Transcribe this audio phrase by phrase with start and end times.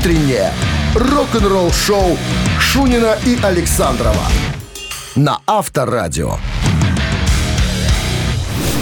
[0.00, 0.50] утреннее
[0.94, 2.16] рок-н-ролл-шоу
[2.58, 4.24] Шунина и Александрова
[5.14, 6.36] на Авторадио.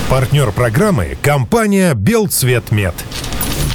[0.09, 2.95] Партнер программы– компания «Белцветмет».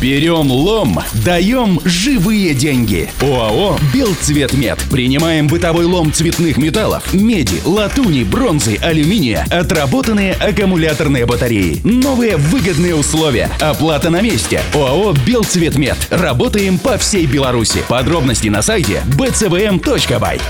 [0.04, 3.10] Берем лом, даем живые деньги.
[3.22, 4.78] ОАО «Белцветмет».
[4.92, 11.80] Принимаем бытовой лом цветных металлов, меди, латуни, бронзы, алюминия, отработанные аккумуляторные батареи.
[11.86, 13.50] Новые выгодные условия.
[13.62, 14.60] Оплата на месте.
[14.74, 15.96] ОАО «Белцветмет».
[16.10, 17.82] Работаем по всей Беларуси.
[17.88, 20.42] Подробности на сайте bcvm.by.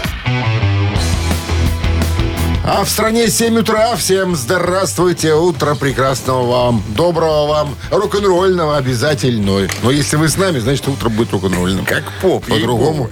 [2.65, 3.93] А в стране 7 утра.
[3.97, 5.33] Всем здравствуйте.
[5.33, 6.83] Утро прекрасного вам.
[6.95, 7.75] Доброго вам.
[7.91, 9.67] Рок-н-ролльного обязательно.
[9.83, 11.83] Но если вы с нами, значит, утро будет рок-н-ролльным.
[11.85, 12.45] Как поп.
[12.45, 13.09] По-другому.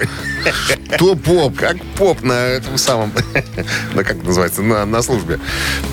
[0.97, 1.57] То поп.
[1.57, 3.11] Как поп на этом самом...
[3.93, 4.61] на как называется?
[4.61, 5.37] На, на службе.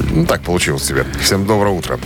[0.08, 1.04] Ну, так получилось себе.
[1.20, 1.98] Всем доброе утро.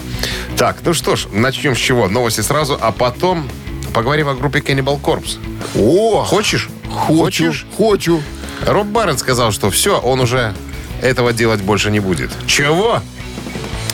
[0.57, 2.09] Так, ну что ж, начнем с чего?
[2.09, 3.47] Новости сразу, а потом
[3.93, 5.37] поговорим о группе Cannibal Corpse.
[5.77, 6.71] О, Хочешь?
[6.89, 7.67] хочу, Хочешь?
[7.77, 8.23] хочу.
[8.67, 10.55] Роб Барретт сказал, что все, он уже
[11.03, 12.31] этого делать больше не будет.
[12.47, 13.01] Чего?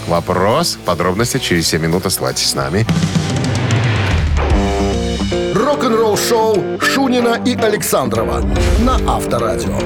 [0.06, 0.78] Вопрос.
[0.84, 2.06] Подробности через 7 минут.
[2.06, 2.86] Оставайтесь с нами.
[5.54, 8.42] Рок-н-ролл-шоу Шунина и Александрова
[8.80, 9.78] на Авторадио.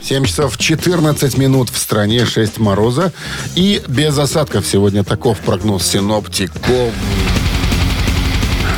[0.00, 3.12] 7 часов 14 минут в стране, 6 мороза.
[3.56, 6.94] И без осадков сегодня таков прогноз синоптиков.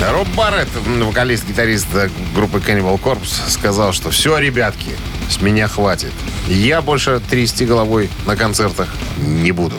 [0.09, 4.97] Роб Барретт, м, вокалист-гитарист э, группы Cannibal Corpse, сказал, что все, ребятки,
[5.29, 6.13] с меня хватит.
[6.49, 9.77] Я больше трясти головой на концертах не буду.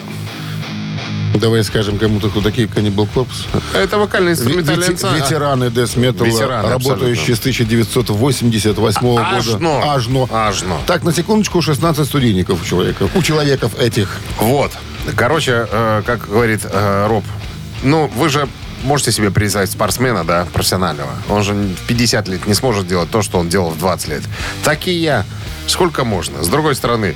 [1.34, 3.46] Давай скажем кому-то, кто такие Cannibal Corpse.
[3.74, 5.18] Это вокально-инструментальный ансамбль.
[5.18, 9.58] Ветераны Death Metal, Ветераны, работающие с 1988 Аж года.
[9.58, 9.82] но.
[9.84, 10.28] Аж но.
[10.30, 10.80] Аж но.
[10.86, 13.08] Так, на секундочку, 16 студийников у человека.
[13.14, 14.20] У человеков этих.
[14.38, 14.70] Вот.
[15.16, 17.24] Короче, э, как говорит э, Роб,
[17.82, 18.46] ну, вы же
[18.82, 21.10] можете себе представить спортсмена, да, профессионального.
[21.28, 24.22] Он же в 50 лет не сможет делать то, что он делал в 20 лет.
[24.64, 25.24] Так и я.
[25.66, 26.42] Сколько можно?
[26.42, 27.14] С другой стороны,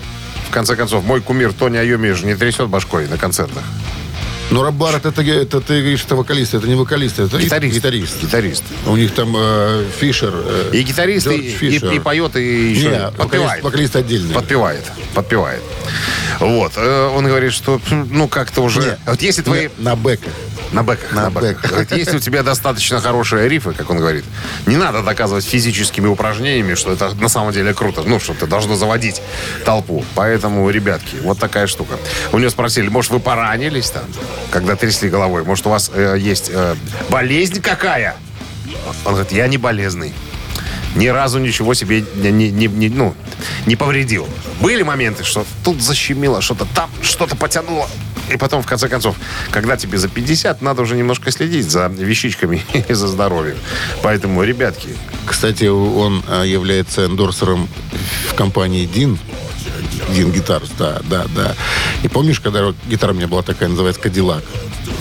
[0.48, 3.62] в конце концов, мой кумир Тони Айоми же не трясет башкой на концертах.
[4.48, 7.74] Но Рабарат, это, это ты говоришь, это вокалист, это не вокалист, это Гитарист.
[7.74, 8.22] гитарист.
[8.22, 8.62] Гитарист.
[8.86, 10.32] У них там э, Фишер.
[10.36, 11.92] э, И гитарист, и, Джордж и- Фишер.
[11.92, 13.64] и поет, и еще Не, подпевает.
[13.64, 14.32] вокалист, вокалист отдельный.
[14.34, 15.62] Подпевает, подпевает.
[16.40, 16.72] Вот.
[16.76, 18.80] Э, Он говорит, что, ну, как-то уже...
[18.80, 19.68] Не, вот если твои...
[19.78, 20.32] на бэках.
[20.72, 21.12] На бэках.
[21.12, 21.56] На На, бэках.
[21.62, 21.70] бэках.
[21.70, 24.24] Говорит, если у тебя достаточно хорошие рифы, как он говорит,
[24.66, 28.02] не надо доказывать физическими упражнениями, что это на самом деле круто.
[28.04, 29.22] Ну, что ты должно заводить
[29.64, 30.04] толпу.
[30.14, 31.94] Поэтому, ребятки, вот такая штука.
[32.32, 34.04] У него спросили, может, вы поранились там,
[34.50, 35.44] когда трясли головой?
[35.44, 36.74] Может, у вас э, есть э,
[37.08, 38.16] болезнь какая?
[39.04, 40.12] Он говорит, я не болезный.
[40.96, 43.14] Ни разу ничего себе не, не- не- не- ну,
[43.66, 44.26] не повредил.
[44.60, 47.88] Были моменты, что тут защемило, что-то там, что-то потянуло.
[48.32, 49.14] И потом, в конце концов,
[49.52, 53.56] когда тебе за 50, надо уже немножко следить за вещичками и за здоровьем.
[54.02, 54.88] Поэтому, ребятки,
[55.26, 57.68] Кстати, он э, является эндорсером
[58.30, 59.18] в компании Дин.
[60.14, 61.54] Дин Гитарс, да, да, да.
[62.02, 64.42] И помнишь, когда гитара у меня была такая, называется Кадиллак?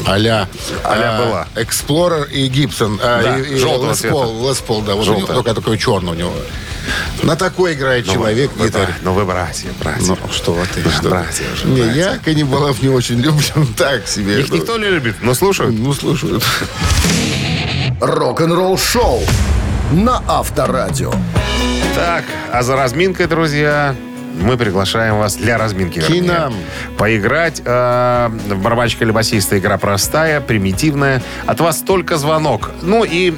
[0.06, 0.48] А-ля,
[0.84, 1.48] А-ля а, была.
[1.56, 3.00] Эксплорер и Гибсон.
[3.02, 4.14] а, Да, и, и желтого Лес цвета.
[4.16, 4.96] Пол, Лес Пол, да.
[4.96, 5.36] Вот у него Желтая.
[5.38, 6.34] только такой черный у него.
[7.24, 8.94] На такой играет человек вы, гитаре.
[9.02, 10.06] ну вы братья, братья.
[10.06, 12.12] Ну, что ты, Да, что братья уже, Не, братья.
[12.14, 13.44] я каннибалов не очень люблю.
[13.78, 14.40] Так себе.
[14.40, 15.74] Их никто не любит, но слушают.
[15.78, 16.44] Ну, слушают.
[18.02, 19.22] Рок-н-ролл-шоу
[19.92, 21.12] на Авторадио.
[21.96, 23.96] Так, а за разминкой, друзья,
[24.42, 26.00] мы приглашаем вас для разминки.
[26.00, 26.54] вернее, Кинам.
[26.98, 27.62] Поиграть.
[27.66, 31.22] Э, в барабанщика или басиста игра простая, примитивная.
[31.46, 32.72] От вас только звонок.
[32.82, 33.34] Ну и,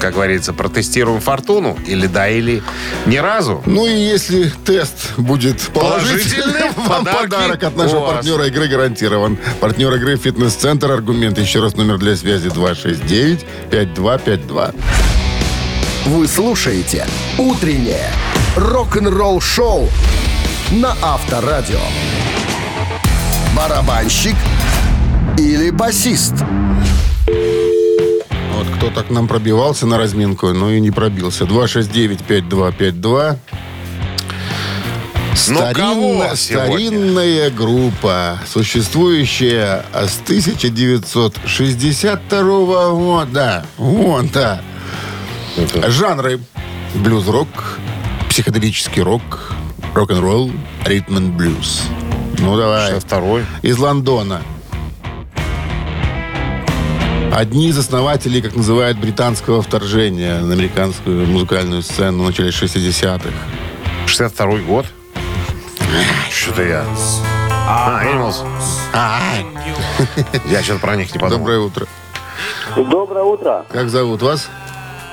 [0.00, 1.76] как говорится, протестируем фортуну.
[1.86, 2.62] Или да, или
[3.06, 3.62] ни разу.
[3.66, 9.38] Ну и если тест будет положительным, вам подарок от нашего партнера игры гарантирован.
[9.60, 10.90] Партнер игры «Фитнес-центр».
[10.90, 11.38] Аргумент.
[11.38, 14.74] Еще раз номер для связи 269-5252.
[16.06, 17.06] Вы слушаете
[17.36, 18.10] «Утреннее
[18.56, 19.88] рок-н-ролл-шоу»
[20.70, 21.80] на Авторадио.
[23.56, 24.36] Барабанщик
[25.38, 26.34] или басист?
[28.54, 31.44] Вот кто так нам пробивался на разминку, но и не пробился.
[31.44, 33.38] 269-5252.
[35.48, 36.34] Ну, кого сегодня?
[36.34, 43.66] старинная группа, существующая с 1962 года.
[43.76, 44.62] Вот, да.
[45.86, 46.40] Жанры.
[46.94, 47.78] Блюз-рок,
[48.30, 49.52] психоделический рок,
[49.96, 50.50] рок-н-ролл,
[50.84, 51.84] ритм and блюз.
[52.38, 52.90] Ну, давай.
[52.90, 53.46] Сейчас второй.
[53.62, 54.42] Из Лондона.
[57.32, 63.30] Одни из основателей, как называют, британского вторжения на американскую музыкальную сцену в начале 60-х.
[64.06, 64.86] 62 год.
[66.30, 66.84] Что-то я...
[67.66, 68.44] А, Animals.
[70.50, 71.38] Я что-то про них не подумал.
[71.38, 71.86] Доброе утро.
[72.76, 74.50] Доброе утро, Как зовут вас?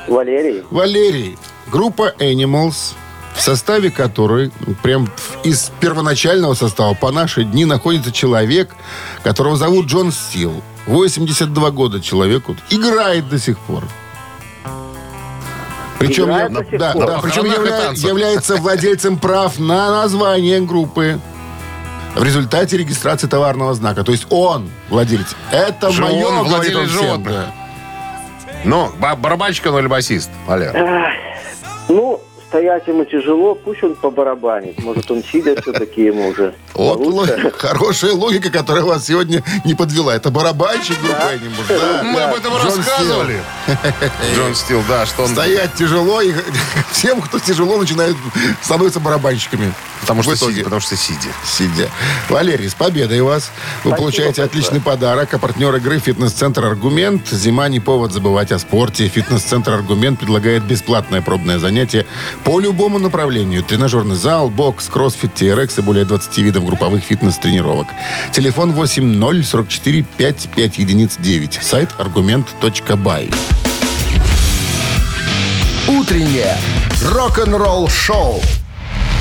[0.08, 0.64] Валерий.
[0.70, 1.38] Валерий.
[1.72, 2.96] Группа Animals,
[3.36, 5.10] в составе которой, ну, прям
[5.44, 8.76] из первоначального состава по наши дни находится человек,
[9.24, 10.62] которого зовут Джон Стил.
[10.86, 12.56] 82 года человеку.
[12.70, 13.84] Играет до сих пор.
[16.00, 17.06] Причем, Играет я- до сих да, пор?
[17.08, 21.20] да, На причем явля- является владельцем прав на название группы.
[22.16, 24.04] В результате регистрации товарного знака.
[24.04, 25.36] То есть он владелец.
[25.52, 27.34] Это мое, он говорит владелец он всем, животных.
[27.34, 27.46] да.
[28.66, 30.30] Ну, ба- барабанщик он или басист?
[30.46, 31.08] Валер.
[31.90, 32.22] Ну,
[32.54, 34.78] стоять ему тяжело, пусть он побарабанит.
[34.84, 40.16] Может, он сидя все-таки ему уже Вот логика, хорошая логика, которая вас сегодня не подвела.
[40.16, 41.32] Это барабанщик да.
[42.04, 43.42] Мы об этом Джон рассказывали.
[44.36, 45.30] Джон Стил, да, что он...
[45.30, 46.32] Стоять тяжело, и
[46.92, 48.16] всем, кто тяжело, начинают
[48.62, 49.74] становиться барабанщиками.
[50.02, 51.30] Потому что, сидя, потому что сидя.
[51.46, 51.90] Сидя.
[52.30, 53.52] Валерий, с победой вас.
[53.84, 54.46] Вы Спасибо получаете большое.
[54.48, 55.34] отличный подарок.
[55.34, 57.30] А партнер игры «Фитнес-центр Аргумент».
[57.30, 59.08] Зима не повод забывать о спорте.
[59.08, 62.06] «Фитнес-центр Аргумент» предлагает бесплатное пробное занятие
[62.44, 63.64] по любому направлению.
[63.64, 67.88] Тренажерный зал, бокс, кроссфит, TRX и более 20 видов групповых фитнес-тренировок.
[68.32, 71.60] Телефон 80 44 55 единиц 9.
[71.62, 73.32] Сайт аргумент.бай.
[75.88, 76.58] Утреннее
[77.12, 78.42] рок-н-ролл-шоу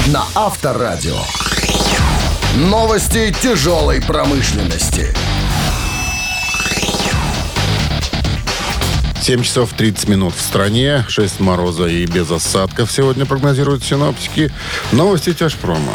[0.09, 1.19] на Авторадио.
[2.57, 5.15] Новости тяжелой промышленности.
[9.23, 14.51] 7 часов 30 минут в стране, 6 мороза и без осадков сегодня прогнозируют синоптики.
[14.91, 15.93] Новости тяжпрома.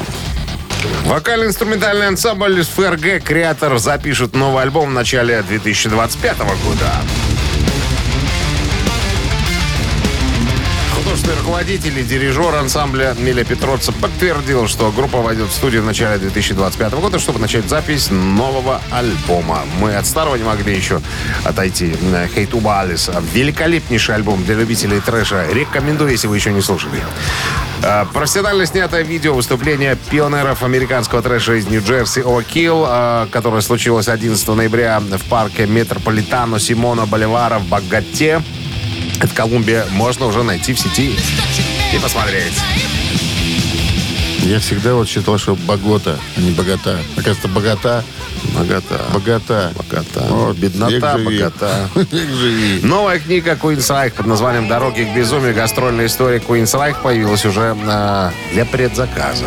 [1.03, 6.93] Вокально-инструментальный ансамбль ФРГ «Креатор» запишет новый альбом в начале 2025 года.
[11.07, 16.17] Художественный руководитель и дирижер ансамбля Миля Петроца подтвердил, что группа войдет в студию в начале
[16.17, 19.61] 2025 года, чтобы начать запись нового альбома.
[19.79, 20.99] Мы от старого не могли еще
[21.45, 21.95] отойти.
[22.35, 23.09] Хейтуба Алис.
[23.33, 25.47] Великолепнейший альбом для любителей трэша.
[25.49, 27.01] Рекомендую, если вы еще не слушали.
[27.83, 34.45] Э, Профессионально снятое видео выступления пионеров американского трэша из Нью-Джерси О'Килл, э, которое случилось 11
[34.49, 38.41] ноября в парке Метрополитано Симона Боливара в Богате.
[39.19, 39.85] Это Колумбия.
[39.91, 41.15] Можно уже найти в сети
[41.93, 42.53] и посмотреть.
[44.43, 46.99] Я всегда вот считал, что богота, а не богата.
[47.17, 48.03] Оказывается, богата,
[48.53, 49.01] Богата.
[49.13, 49.71] богата.
[49.75, 50.19] Богата.
[50.29, 51.25] Вот, Беднота, век живи.
[51.37, 51.89] богата.
[51.95, 52.79] Век живи.
[52.83, 55.53] Новая книга Reich под названием «Дороги к безумию.
[55.53, 59.45] Гастрольная история Reich» появилась уже э, для предзаказа.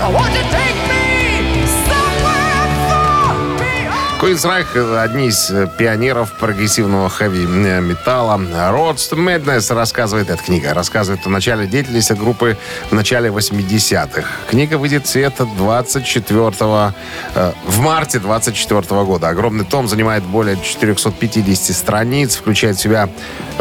[4.21, 8.39] Reich– одни из э, пионеров прогрессивного хэви-металла.
[8.71, 12.59] Roads to Madness рассказывает, эта книга рассказывает о начале деятельности группы
[12.91, 14.25] в начале 80-х.
[14.51, 19.31] Книга выйдет в свет 24 э, в марте 24 года.
[19.31, 23.09] Огромный том занимает более 450 страниц, включает в себя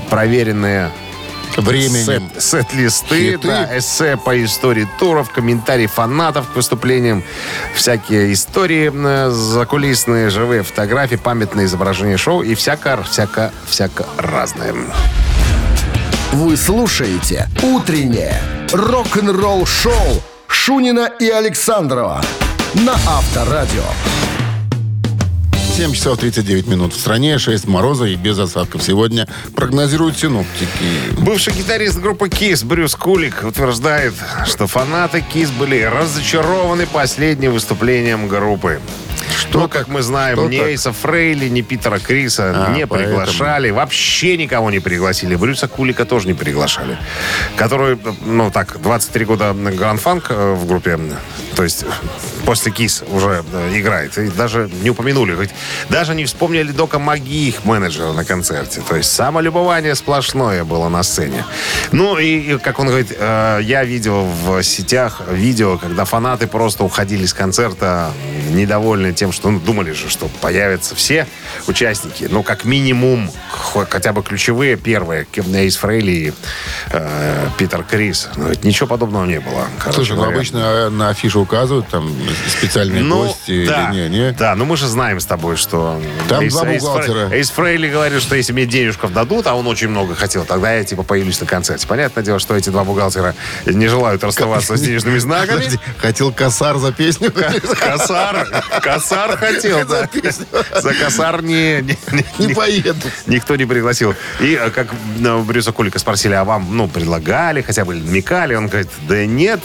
[0.09, 0.91] проверенные
[1.61, 2.31] Временем.
[2.35, 3.47] Сет- Сет-листы, Хиты.
[3.47, 7.23] да, эссе по истории туров, комментарии фанатов к выступлениям,
[7.75, 8.91] всякие истории
[9.31, 14.73] закулисные, живые фотографии, памятные изображения шоу и всяко, всяко, всяко разное.
[16.31, 18.39] Вы слушаете «Утреннее
[18.71, 22.21] рок-н-ролл-шоу» Шунина и Александрова
[22.75, 23.83] на Авторадио.
[25.79, 28.83] 7 часов 39 минут в стране, 6 мороза и без осадков.
[28.83, 30.67] Сегодня прогнозируют синоптики.
[31.21, 34.13] Бывший гитарист группы Kiss Брюс Кулик утверждает,
[34.45, 38.81] что фанаты Kiss были разочарованы последним выступлением группы.
[39.35, 40.67] Что ну, как мы знаем, что ни так?
[40.67, 43.19] Эйса Фрейли, ни Питера Криса А, не поэтому.
[43.19, 43.69] приглашали.
[43.69, 45.35] Вообще никого не пригласили.
[45.35, 46.97] Брюса Кулика тоже не приглашали.
[47.55, 50.99] Который, ну так, 23 года гранд-фанк э, в группе,
[51.55, 51.85] то есть
[52.45, 54.17] после КИС уже э, играет.
[54.17, 55.49] И даже не упомянули, хоть
[55.89, 58.81] даже не вспомнили Дока Маги, их менеджера на концерте.
[58.87, 61.45] То есть самолюбование сплошное было на сцене.
[61.91, 66.83] Ну и, и, как он говорит, э, я видел в сетях видео, когда фанаты просто
[66.83, 68.11] уходили с концерта
[68.51, 71.27] недовольны тем, что ну, думали же, что появятся все
[71.67, 72.27] участники.
[72.29, 75.27] Ну, как минимум, хо- хотя бы ключевые первые.
[75.53, 76.33] Эйс Фрейли и
[76.91, 78.29] э, Питер Крис.
[78.37, 79.65] Но ведь ничего подобного не было.
[79.91, 80.37] Слушай, ну говоря.
[80.37, 82.09] обычно э, на афишу указывают там
[82.47, 84.31] специальные Ну, гости да, или не, не?
[84.31, 86.01] да, но мы же знаем с тобой, что...
[86.29, 87.29] Там Эйс- два бухгалтера.
[87.31, 90.83] Эйс Фрейли говорит, что если мне денежков дадут, а он очень много хотел, тогда я
[90.85, 91.85] типа появлюсь на концерте.
[91.87, 93.35] Понятное дело, что эти два бухгалтера
[93.65, 95.57] не желают расставаться с денежными знаками.
[95.57, 97.33] Подожди, хотел косар за песню?
[97.79, 100.09] Косар, косар хотел, да.
[100.81, 101.81] За косар не,
[102.39, 103.07] не, поеду.
[103.27, 104.15] никто не пригласил.
[104.39, 108.55] И э, как э, Брюса Кулика спросили, а вам, ну, предлагали, хотя бы намекали?
[108.55, 109.59] Он говорит, да нет.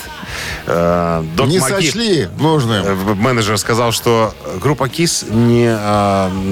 [0.66, 2.84] Э, Док Не Маки- сочли нужным.
[2.86, 5.64] Э, Менеджер сказал, что группа Кис не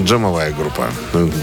[0.05, 0.87] джемовая группа.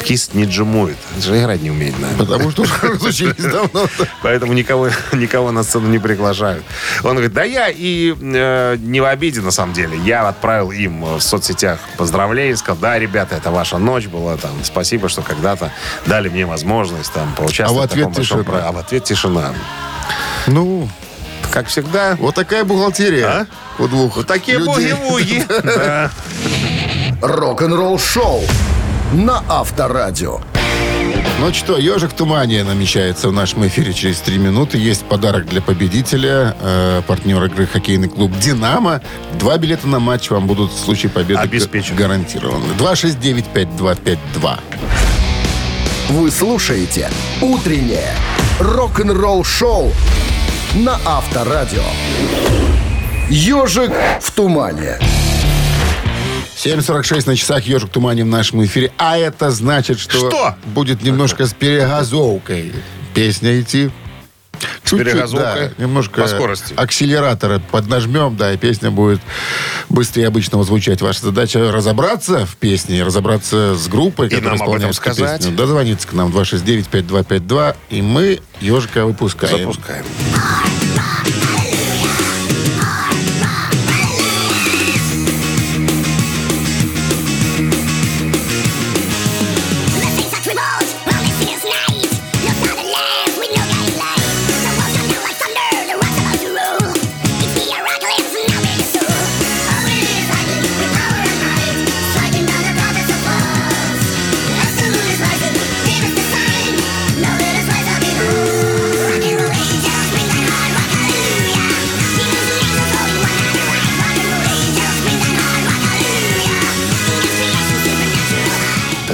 [0.04, 0.96] Кис не джемует.
[1.20, 2.18] Же играть не умеет, наверное.
[2.26, 3.86] Потому что уже разучились давно.
[4.22, 6.64] Поэтому никого, никого на сцену не приглашают.
[7.02, 9.98] Он говорит, да я и э, не в обиде, на самом деле.
[10.04, 15.08] Я отправил им в соцсетях поздравления, сказал, да, ребята, это ваша ночь была, там, спасибо,
[15.08, 15.70] что когда-то
[16.06, 18.58] дали мне возможность там поучаствовать А в ответ таком большом тишина.
[18.58, 19.54] про- А в ответ тишина.
[20.46, 20.88] Ну,
[21.50, 22.16] Как всегда.
[22.20, 23.26] вот такая бухгалтерия.
[23.26, 23.46] А?
[23.82, 25.44] У двух Вот такие буги-вуги.
[27.22, 28.42] Рок-н-ролл шоу
[29.12, 30.40] на Авторадио.
[31.40, 34.76] Ну что, ежик в тумане намечается в нашем эфире через три минуты.
[34.76, 39.00] Есть подарок для победителя, э, партнер игры хоккейный клуб «Динамо».
[39.38, 41.96] Два билета на матч вам будут в случае победы Обеспечены.
[41.96, 42.74] га- гарантированы.
[42.78, 44.58] 269-5252.
[46.10, 47.08] Вы слушаете
[47.40, 48.14] «Утреннее
[48.58, 49.92] рок-н-ролл шоу»
[50.74, 51.82] на Авторадио.
[53.30, 54.98] «Ежик в тумане».
[56.64, 58.92] 7.46 на часах «Ежик тумане» в нашем эфире.
[58.98, 60.56] А это значит, что, Что?
[60.66, 62.72] будет немножко с перегазовкой
[63.14, 63.90] песня идти.
[64.84, 65.68] Чуть-чуть, перегазовкой?
[65.68, 66.74] да, немножко По скорости?
[66.76, 69.22] акселератора поднажмем, да, и песня будет
[69.88, 71.00] быстрее обычного звучать.
[71.00, 75.40] Ваша задача разобраться в песне, разобраться с группой, которая нам об этом сказать.
[75.40, 75.56] песню.
[75.56, 79.60] Дозвониться к нам 269-5252, и мы ежика выпускаем.
[79.72, 80.04] Запускаем.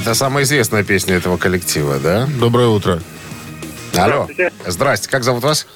[0.06, 2.28] Это самая известная песня этого коллектива, да?
[2.38, 3.02] Доброе утро.
[3.96, 4.28] Алло.
[4.64, 5.08] Здрасте.
[5.10, 5.66] Как зовут вас?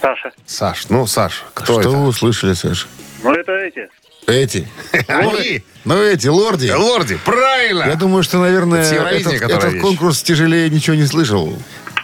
[0.00, 0.32] Саша.
[0.46, 0.86] Саш.
[0.88, 1.90] Ну, Саш, кто Что это?
[1.90, 2.88] вы услышали, Саш?
[3.22, 3.90] Ну, это эти.
[4.26, 4.66] Эти.
[5.08, 5.62] Они.
[5.84, 6.70] Ну, эти, лорди.
[6.70, 7.82] Лорди, правильно.
[7.84, 9.82] Я думаю, что, наверное, Это этот, этот вещь.
[9.82, 11.54] конкурс тяжелее ничего не слышал.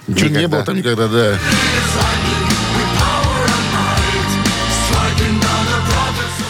[0.06, 0.48] Ничего не Никогда.
[0.58, 1.38] было там никогда, да.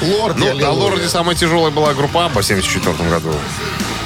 [0.02, 3.32] Лорд, Ну, на лил, Лорде самая тяжелая была группа в 74 году.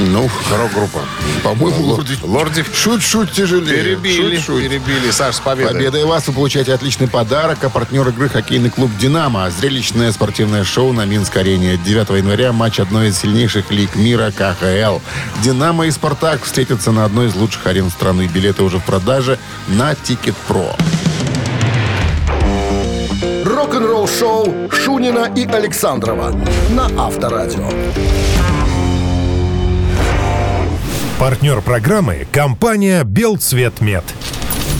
[0.00, 1.00] Ну, Рок-группа.
[1.42, 2.16] по-моему, лорди.
[2.22, 3.82] Лорди Шут-шут тяжелее.
[3.96, 4.62] перебили, Шут-шут.
[4.62, 5.10] перебили.
[5.10, 5.72] Саш, с победой.
[5.74, 9.50] Победой вас вы получаете отличный подарок, а партнер игры хоккейный клуб «Динамо».
[9.50, 11.76] Зрелищное спортивное шоу на Минск-арене.
[11.78, 15.00] 9 января матч одной из сильнейших лиг мира КХЛ.
[15.42, 18.28] «Динамо» и «Спартак» встретятся на одной из лучших арен страны.
[18.32, 19.36] Билеты уже в продаже
[19.66, 20.76] на Тикет.Про.
[23.44, 26.32] Рок-н-ролл шоу Шунина и Александрова
[26.70, 27.68] на Авторадио.
[31.18, 34.04] Партнер программы– компания «Белцветмет».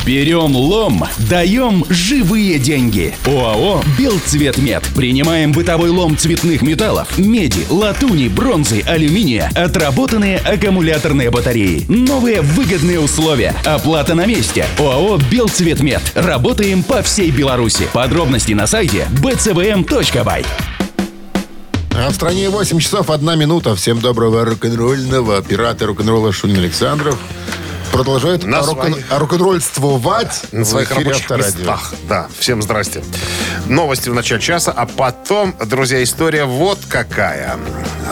[0.06, 3.12] Берем лом, даем живые деньги.
[3.26, 4.84] ОАО «Белцветмет».
[4.94, 11.84] Принимаем бытовой лом цветных металлов, меди, латуни, бронзы, алюминия, отработанные аккумуляторные батареи.
[11.88, 13.52] Новые выгодные условия.
[13.64, 14.64] Оплата на месте.
[14.78, 16.02] ОАО «Белцветмет».
[16.14, 17.88] Работаем по всей Беларуси.
[17.92, 20.46] Подробности на сайте bcvm.by.
[21.94, 23.74] А в стране 8 часов 1 минута.
[23.74, 25.36] Всем доброго рок-н-ролльного.
[25.38, 27.18] Оператор рок-н-ролла Шунин Александров
[27.92, 31.58] продолжает На рок- своих- рок-н-ролльствовать на своих рабочих Авторадио.
[31.58, 31.94] местах.
[32.08, 33.02] Да, всем здрасте.
[33.66, 37.56] Новости в начале часа, а потом, друзья, история вот какая.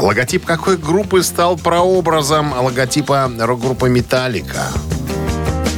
[0.00, 4.64] Логотип какой группы стал прообразом логотипа рок-группы «Металлика»?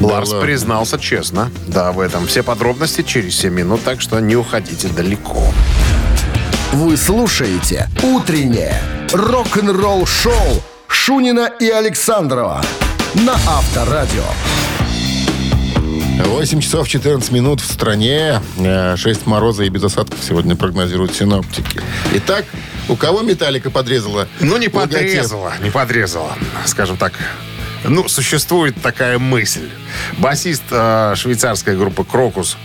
[0.01, 0.43] Ларс ладно.
[0.47, 1.51] признался честно.
[1.67, 5.43] Да, в этом все подробности через 7 минут, так что не уходите далеко.
[6.73, 8.79] Вы слушаете «Утреннее
[9.13, 12.63] рок-н-ролл-шоу» Шунина и Александрова
[13.15, 14.23] на Авторадио.
[16.27, 18.43] 8 часов 14 минут в стране.
[18.59, 21.81] 6 мороза и без осадков сегодня прогнозируют синоптики.
[22.17, 22.45] Итак,
[22.91, 24.29] у кого металлика подрезала?
[24.41, 24.99] Ну, не логотип?
[24.99, 26.37] подрезала, не подрезала.
[26.67, 27.15] Скажем так,
[27.85, 29.71] ну, существует такая мысль.
[30.19, 32.59] Басист э, швейцарской группы «Крокус»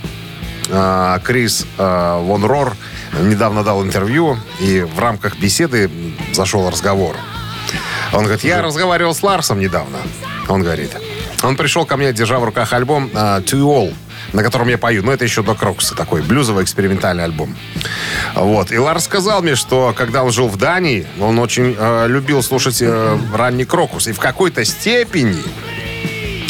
[0.70, 2.76] э, Крис э, Вон Рор
[3.22, 5.90] недавно дал интервью, и в рамках беседы
[6.34, 7.16] зашел разговор.
[8.12, 9.98] Он говорит, я разговаривал с Ларсом недавно.
[10.48, 10.92] Он говорит,
[11.42, 13.94] он пришел ко мне, держа в руках альбом э, «To All»,
[14.34, 15.04] на котором я пою.
[15.04, 17.56] Но это еще до Крокуса такой блюзовый экспериментальный альбом.
[18.36, 18.72] Вот.
[18.72, 22.82] И Ларс сказал мне, что когда он жил в Дании, он очень э, любил слушать
[22.82, 24.08] э, ранний Крокус.
[24.08, 25.42] И в какой-то степени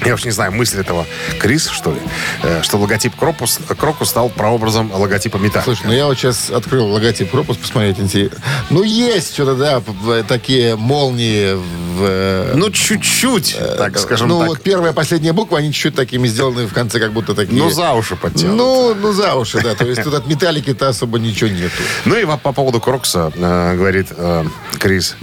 [0.05, 1.05] я уж не знаю, мысль этого
[1.39, 1.99] Крис, что ли,
[2.43, 5.63] э, что логотип Krokus, Krokus стал прообразом логотипа Металлика.
[5.63, 8.39] Слушай, ну я вот сейчас открыл логотип Krokus, посмотреть интересно.
[8.69, 9.81] Ну, есть что-то, да,
[10.27, 12.01] такие молнии в...
[12.01, 14.47] э, Ну, чуть-чуть, так скажем ну, так.
[14.49, 17.61] вот первая, последняя буква, они чуть-чуть такими сделаны в конце, как будто такие...
[17.61, 18.57] Ну, за уши подтянут.
[18.57, 19.75] Ну, ну, за уши, да.
[19.75, 21.73] То есть тут от металлики-то особо ничего нету.
[22.05, 24.45] Ну и по, по поводу Крокуса, э, говорит э,
[24.79, 25.15] Крис.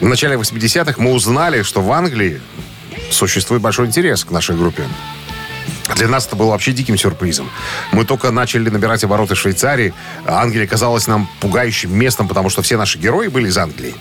[0.00, 2.40] В начале 80-х мы узнали, что в Англии
[3.10, 4.84] существует большой интерес к нашей группе.
[5.96, 7.50] Для нас это было вообще диким сюрпризом.
[7.92, 9.92] Мы только начали набирать обороты Швейцарии.
[10.26, 13.94] Англия казалась нам пугающим местом, потому что все наши герои были из Англии.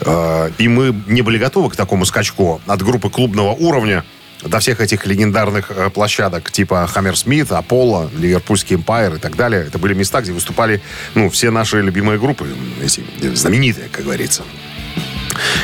[0.00, 4.04] Э, И мы не были готовы к такому скачку от группы клубного уровня
[4.42, 9.64] до всех этих легендарных э, площадок типа Хаммерсмит, Аполло, Ливерпульский Эмпайр и так далее.
[9.66, 10.82] Это были места, где выступали
[11.14, 12.46] ну, все наши любимые группы,
[12.82, 13.02] эти
[13.34, 14.42] знаменитые, как говорится.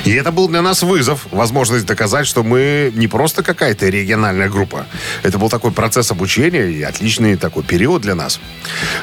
[0.04, 4.86] И это был для нас вызов, возможность доказать, что мы не просто какая-то региональная группа.
[5.22, 8.40] Это был такой процесс обучения и отличный такой период для нас.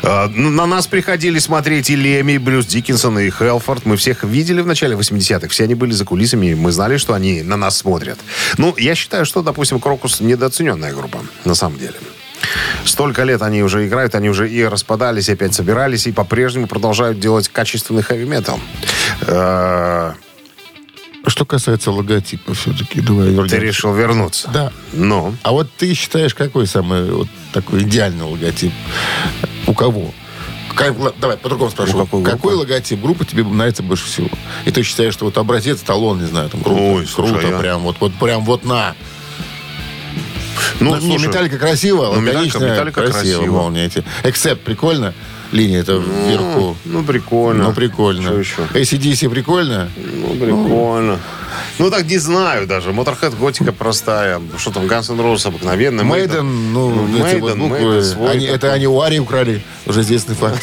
[0.04, 3.86] Э, ну, На нас приходили смотреть и Леми, и Брюс Диккенсон, и Хелфорд.
[3.86, 5.48] Мы всех видели в начале 80-х.
[5.50, 8.20] Все они были за кулисами, и мы знали, что они на нас смотрят.
[8.58, 11.96] Ну, я считаю, что, допустим, Крокус недооцененная группа, на самом деле.
[12.86, 17.20] Столько лет они уже играют, они уже и распадались, и опять собирались, и по-прежнему продолжают
[17.20, 18.60] делать качественный хэви-метал.
[21.30, 23.58] Э, Что касается логотипа все-таки, давай Ты вернемся.
[23.58, 24.50] решил вернуться?
[24.52, 24.72] Да.
[24.94, 28.74] Ну, А вот ты считаешь, какой самый вот такой идеальный логотип?
[29.68, 30.12] У кого?
[30.76, 31.98] Как- давай, по-другому спрошу.
[31.98, 34.30] У какой какой, логотип группы тебе нравится больше всего?
[34.66, 37.60] И ты считаешь, что вот образец, талон, не знаю, там круто, Ой, слушай, круто, я-
[37.60, 38.96] прям вот, вот прям вот на.
[40.80, 44.04] ну, Ну, не, слушай, металлика красиво, ну, Металлика- Металлика красиво, красиво.
[44.24, 45.14] Эксепт прикольно,
[45.52, 46.76] линия это вверху.
[46.86, 47.66] ну, прикольно.
[47.66, 48.24] Ну, прикольно.
[48.30, 48.62] Что еще?
[48.74, 49.90] ACDC прикольно?
[49.98, 51.20] Ну, прикольно.
[51.80, 52.92] Ну, так не знаю даже.
[52.92, 54.42] Моторхед готика простая.
[54.58, 56.04] Что там, Guns N' Roses обыкновенный.
[56.04, 60.02] Мейден, ну, Ну, эти вот буквы, Maiden свой они- это они у Ари украли, уже
[60.02, 60.62] известный факт.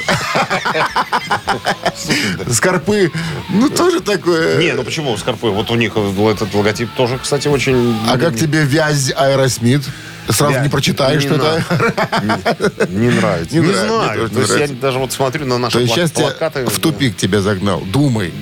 [2.50, 3.10] Скорпы,
[3.50, 4.58] ну, тоже такое.
[4.58, 5.48] Не, ну почему Скорпы?
[5.48, 7.96] Вот у них этот логотип тоже, кстати, очень...
[8.08, 9.82] А как тебе вязь Аэросмит?
[10.28, 12.86] Сразу Я- не прочитаешь, не что это.
[12.88, 13.54] Не, не нравится.
[13.56, 14.30] Не Не, нравится, мне знаю.
[14.30, 16.66] То есть я даже вот смотрю на наши То плакаты.
[16.66, 17.80] в тупик тебя загнал.
[17.80, 18.32] Думай.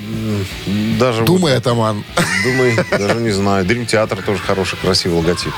[0.99, 2.03] Даже вот Думай, атаман.
[2.43, 3.65] Думаю, даже не знаю.
[3.65, 5.53] Dream Theater тоже хороший, красивый логотип.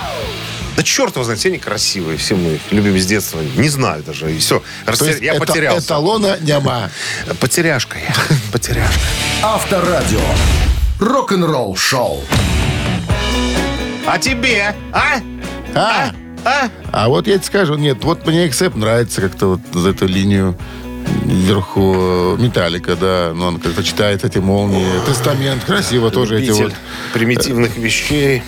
[0.76, 3.40] Да черт его знает, все они красивые, все мы их любим с детства.
[3.56, 4.62] Не знаю даже, и все.
[4.86, 5.86] То есть я это- потерялся.
[5.88, 6.92] эталона няма.
[7.40, 8.14] Потеряшка я,
[8.52, 8.94] потеряшка.
[9.42, 10.20] Авторадио.
[11.00, 12.24] Рок-н-ролл шоу.
[14.06, 15.20] А тебе, а?
[15.78, 16.12] А,
[16.44, 16.70] А?
[16.92, 20.58] а вот я тебе скажу, нет, вот мне Эксеп нравится как-то вот за эту линию
[21.26, 24.88] вверху э, металлика, да, но он как-то читает эти молнии.
[25.06, 26.74] Тестамент, красиво тоже эти вот.
[27.14, 28.44] примитивных вещей.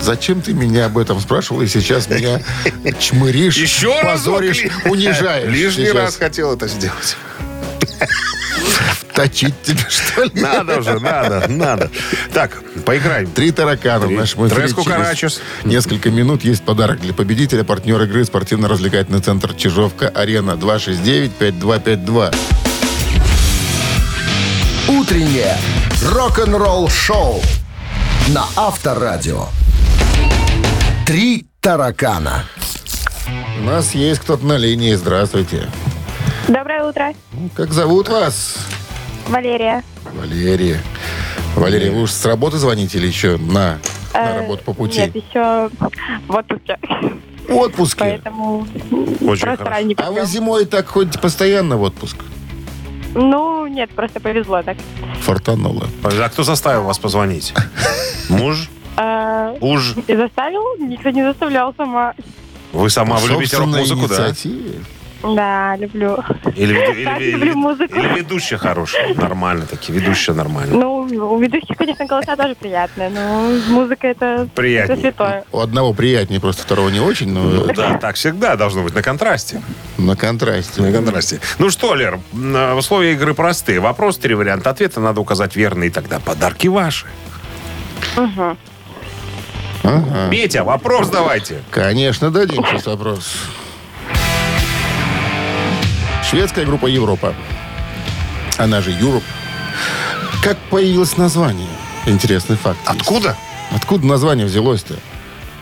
[0.00, 2.40] Зачем ты меня об этом спрашивал, и сейчас меня
[2.98, 5.52] чмыришь, Еще позоришь, унижаешь.
[5.52, 7.16] Лишний раз хотел это сделать.
[9.14, 10.30] Точить тебе, что ли?
[10.40, 11.90] Надо уже, надо, надо.
[12.32, 13.30] Так, поиграем.
[13.30, 14.60] Три таракана в нашем эфире.
[14.62, 15.40] Трес Через Кукарачес.
[15.64, 17.64] Несколько минут есть подарок для победителя.
[17.64, 22.34] Партнер игры спортивно-развлекательный центр Чижовка-Арена 269-5252.
[24.88, 25.56] Утреннее
[26.04, 27.42] рок-н-ролл шоу
[28.28, 29.48] на Авторадио.
[31.06, 32.44] Три таракана.
[33.58, 34.94] У нас есть кто-то на линии.
[34.94, 35.68] Здравствуйте.
[36.50, 38.56] Доброе утро, Ну, Как зовут вас?
[39.28, 39.84] Валерия.
[40.18, 40.80] Валерия.
[41.54, 43.78] Валерия, вы уж с работы звоните или еще на,
[44.12, 44.98] на Э, работу по пути?
[44.98, 45.70] Нет, еще
[46.26, 46.76] в отпуске.
[47.48, 48.00] В отпуске.
[48.00, 48.66] Поэтому
[49.20, 49.64] Очень просто хорошо.
[49.70, 52.16] ранний А вы зимой так ходите постоянно в отпуск?
[53.14, 54.76] Ну, нет, просто повезло так.
[55.20, 55.86] Фортануло.
[56.02, 57.54] А кто заставил вас позвонить?
[58.28, 58.68] Муж?
[58.96, 59.94] А, Уж?
[60.08, 60.62] и заставил?
[60.84, 62.14] Никто не заставлял сама.
[62.72, 64.26] Вы сама, вы любите Собственной рок-музыку, да?
[64.28, 64.80] инициативе.
[65.22, 66.18] Да, люблю.
[66.56, 67.94] Или, веду- Так, или- люблю или- музыку.
[67.98, 70.74] или ведущая хорошая, нормально такие, ведущая нормально.
[70.76, 74.94] Ну, у ведущих, конечно, голоса тоже приятные, но музыка это, Приятнее.
[74.94, 75.44] это святое.
[75.52, 79.02] У одного приятнее, просто второго не очень, но Ну да, так всегда должно быть на
[79.02, 79.60] контрасте.
[79.98, 80.80] на контрасте.
[80.80, 81.40] На контрасте.
[81.58, 83.78] Ну что, Лер, м, условия игры простые.
[83.80, 87.06] Вопрос, три варианта ответа, надо указать верный, и тогда подарки ваши.
[88.16, 88.56] Мгм.
[89.82, 90.28] Ага.
[90.30, 91.62] Петя, вопрос давайте.
[91.70, 93.32] Конечно, дадим сейчас вопрос.
[96.30, 97.34] Шведская группа Европа.
[98.56, 99.24] Она же Юроп.
[100.44, 101.66] Как появилось название?
[102.06, 102.78] Интересный факт.
[102.86, 103.00] есть.
[103.00, 103.36] Откуда?
[103.74, 104.94] Откуда название взялось-то?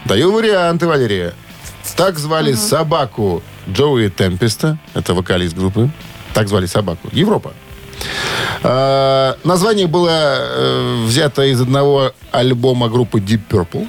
[0.05, 1.33] Даю варианты, Валерия.
[1.97, 4.79] Так звали собаку Джоуи Темпеста.
[4.93, 5.89] Это вокалист группы.
[6.35, 7.09] Так звали собаку.
[7.13, 7.55] Европа.
[8.63, 13.89] А, название было э, взято из одного альбома группы Deep Purple.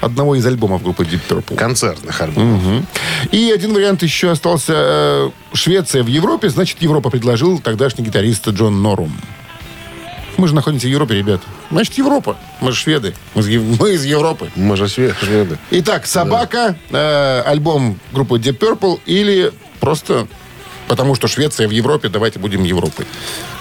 [0.00, 1.56] Одного из альбомов группы Deep Purple.
[1.56, 2.62] Концертных альбомов.
[2.62, 2.86] Мгм.
[3.32, 4.72] И один вариант еще остался.
[4.76, 9.12] э, Швеция в Европе, значит, Европа предложил тогдашний гитарист Джон Норум.
[10.36, 11.42] Мы же находимся в Европе, ребят.
[11.70, 12.36] Значит, Европа.
[12.60, 13.14] Мы же шведы.
[13.34, 13.42] Мы
[13.80, 14.50] мы из Европы.
[14.56, 15.58] Мы же шведы.
[15.70, 20.26] Итак, «Собака», э, альбом группы Deep Purple или просто
[20.88, 23.06] потому, что Швеция в Европе, давайте будем Европой.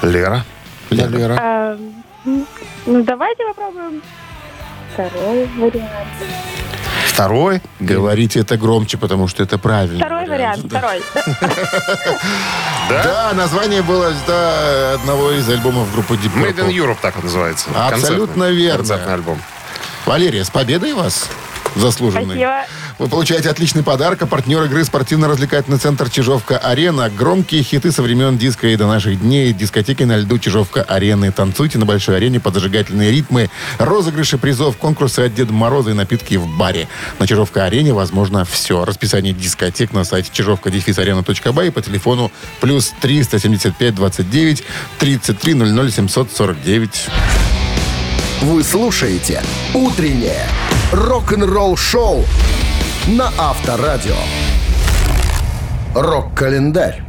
[0.01, 0.45] Лера.
[0.89, 1.37] Да, Лера.
[1.39, 1.77] А,
[2.25, 2.45] м,
[2.85, 4.01] ну, давайте попробуем
[4.93, 6.07] второй вариант.
[7.07, 7.61] Второй.
[7.79, 9.99] Говорите это громче, потому что это правильно.
[9.99, 11.01] Второй вариант, второй.
[12.89, 16.73] Да, название было да, одного из альбомов группы Deep Made in Purple.
[16.73, 17.69] Europe так называется.
[17.75, 18.77] Абсолютно верно.
[18.77, 19.39] Концертный альбом.
[20.05, 21.29] Валерия, с победой вас!
[21.75, 22.25] Заслуженный.
[22.25, 22.65] Спасибо.
[22.97, 24.21] Вы получаете отличный подарок.
[24.21, 27.09] А партнер игры спортивно-развлекательный центр «Чижовка-Арена».
[27.09, 29.53] Громкие хиты со времен диска и до наших дней.
[29.53, 31.31] Дискотеки на льду «Чижовка-Арены».
[31.31, 33.49] Танцуйте на большой арене под зажигательные ритмы.
[33.77, 36.87] Розыгрыши призов, конкурсы от Деда Мороза и напитки в баре.
[37.19, 38.85] На «Чижовка-Арене» возможно все.
[38.85, 44.63] Расписание дискотек на сайте чижовка-арена.бай и по телефону плюс 375 29
[44.99, 47.58] 33 00 749.
[48.41, 50.45] Вы слушаете «Утреннее
[50.93, 52.23] рок-н-ролл-шоу»
[53.07, 54.15] на Авторадио.
[55.93, 57.01] Рок-календарь.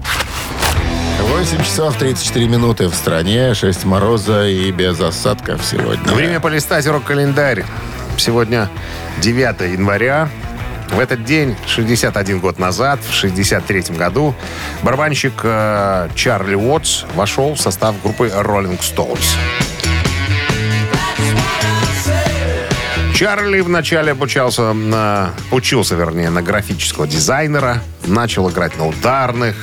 [1.20, 6.12] 8 часов 34 минуты в стране, 6 мороза и без осадков сегодня.
[6.12, 7.64] Время полистать рок-календарь.
[8.16, 8.68] Сегодня
[9.20, 10.28] 9 января.
[10.90, 14.34] В этот день, 61 год назад, в 63 году,
[14.82, 19.36] барабанщик э, Чарли Уотс вошел в состав группы Rolling Stones.
[23.20, 29.56] Чарли вначале обучался на, учился, вернее, на графического дизайнера, начал играть на ударных,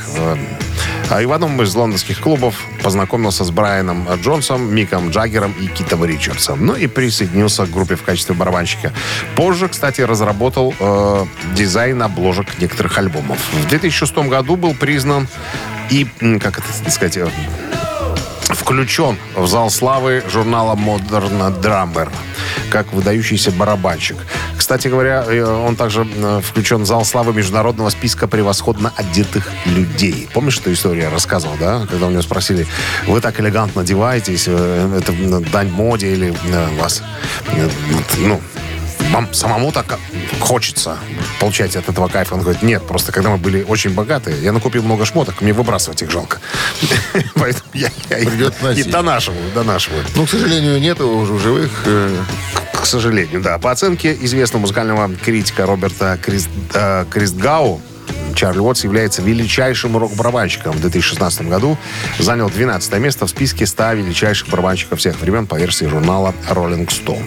[1.10, 6.68] а в одном из лондонских клубов познакомился с Брайаном Джонсом, Миком Джаггером и Китом Ричардсом.
[6.68, 8.94] Ну и присоединился к группе в качестве барабанщика.
[9.36, 13.40] Позже, кстати, разработал э, дизайн обложек некоторых альбомов.
[13.54, 15.28] В 2006 году был признан
[15.90, 16.06] и,
[16.40, 17.28] как это сказать, э,
[18.50, 22.10] включен в зал славы журнала Modern Drummer
[22.70, 24.18] как выдающийся барабанщик.
[24.58, 30.28] Кстати говоря, э, он также э, включен в зал славы международного списка превосходно одетых людей.
[30.34, 31.86] Помнишь эту историю я рассказывал, да?
[31.90, 32.68] Когда у него спросили,
[33.08, 35.14] вы так элегантно одеваетесь, э, это
[35.52, 36.34] дань моде или
[36.78, 37.04] вас,
[38.18, 38.42] ну,
[39.12, 39.98] вам самому так
[40.40, 40.98] хочется
[41.40, 42.32] получать от этого кайф.
[42.34, 46.02] Он говорит, нет, просто когда мы были очень богатые, я накупил много шмоток, мне выбрасывать
[46.02, 46.40] их жалко.
[47.36, 48.30] Поэтому я их
[48.78, 50.04] и донашиваю, донашиваю.
[50.16, 51.72] Ну, к сожалению, нету уже живых.
[51.86, 52.16] э,
[52.74, 53.58] К сожалению, да.
[53.58, 57.82] По оценке известного музыкального критика Роберта Крист, э, Кристгау,
[58.38, 60.74] Чарли Уотс является величайшим рок-барабанщиком.
[60.74, 61.76] В 2016 году
[62.20, 67.26] занял 12 место в списке 100 величайших барабанщиков всех времен по версии журнала Rolling Stone.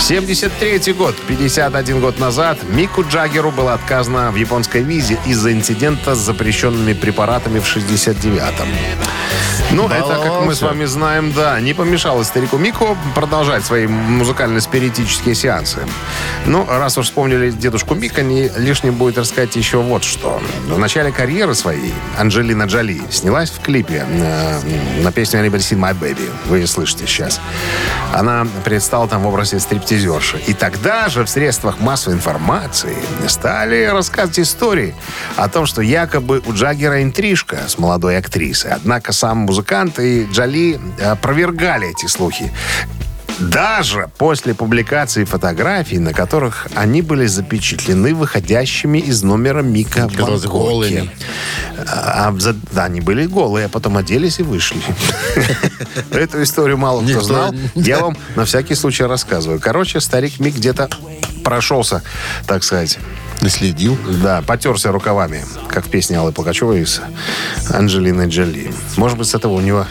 [0.00, 6.18] 73 год, 51 год назад, Мику Джаггеру было отказано в японской визе из-за инцидента с
[6.18, 8.68] запрещенными препаратами в 69-м.
[9.72, 15.34] Ну, это, как мы с вами знаем, да, не помешало старику Мико продолжать свои музыкально-спиритические
[15.34, 15.78] сеансы.
[16.46, 20.33] Ну, раз уж вспомнили дедушку Мика, не лишним будет рассказать еще вот что.
[20.68, 24.60] В начале карьеры своей Анджелина Джоли снялась в клипе э,
[25.02, 26.30] на песню «Anybody Seen My Baby».
[26.46, 27.40] Вы ее слышите сейчас.
[28.12, 30.38] Она предстала там в образе стриптизерши.
[30.46, 34.94] И тогда же в средствах массовой информации стали рассказывать истории
[35.36, 38.72] о том, что якобы у Джаггера интрижка с молодой актрисой.
[38.72, 42.52] Однако сам музыкант и Джоли опровергали эти слухи.
[43.38, 50.42] Даже после публикации фотографий, на которых они были запечатлены выходящими из номера Мика в Казалось,
[50.42, 50.50] Бангкоке.
[50.50, 51.10] голыми.
[51.88, 54.80] А, а, да, они были голые, а потом оделись и вышли.
[56.10, 57.54] Эту историю мало кто знал.
[57.74, 59.60] Я вам на всякий случай рассказываю.
[59.60, 60.88] Короче, старик Мик где-то
[61.42, 62.02] прошелся,
[62.46, 62.98] так сказать.
[63.48, 63.96] Следил.
[64.22, 67.00] Да, потерся рукавами, как в песне Аллы Пугачевой из
[67.70, 68.72] Анджелины Джоли.
[68.96, 69.86] Может быть, с этого у него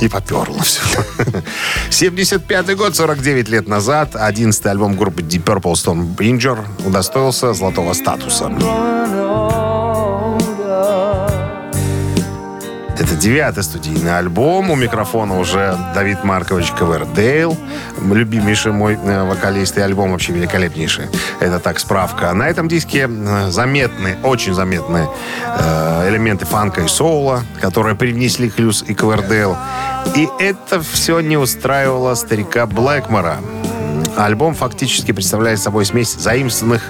[0.00, 0.82] и поперло все.
[1.90, 8.50] 75 год, 49 лет назад, 11 альбом группы Deep Purple Stone Injure удостоился золотого статуса.
[13.06, 14.68] Это девятый студийный альбом.
[14.68, 17.56] У микрофона уже Давид Маркович Ковердейл.
[18.02, 21.04] Любимейший мой э, вокалист и альбом вообще великолепнейший.
[21.38, 22.32] Это так, справка.
[22.32, 25.06] На этом диске э, заметны, очень заметны
[25.56, 29.56] э, элементы фанка и соула, которые привнесли Хлюс и Ковердейл.
[30.16, 33.36] И это все не устраивало старика Блэкмора.
[34.16, 36.82] Альбом фактически представляет собой смесь заимствованных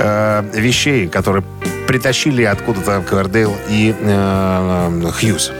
[0.00, 1.44] э, вещей, которые
[1.90, 5.50] притащили откуда-то Ковердейл и э, Хьюз.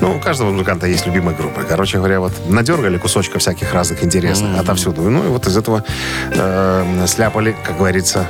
[0.00, 1.62] Ну, у каждого музыканта есть любимая группа.
[1.62, 5.02] Короче говоря, вот надергали кусочка всяких разных интересных отовсюду.
[5.02, 5.84] Ну, и вот из этого
[6.32, 8.26] э, сляпали, как говорится,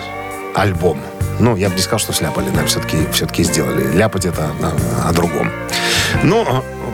[0.54, 1.00] альбом.
[1.40, 3.96] Ну, я бы не сказал, что сляпали, наверное, все-таки, все-таки сделали.
[3.96, 5.50] Ляпать это о, о другом.
[6.22, 6.44] Ну,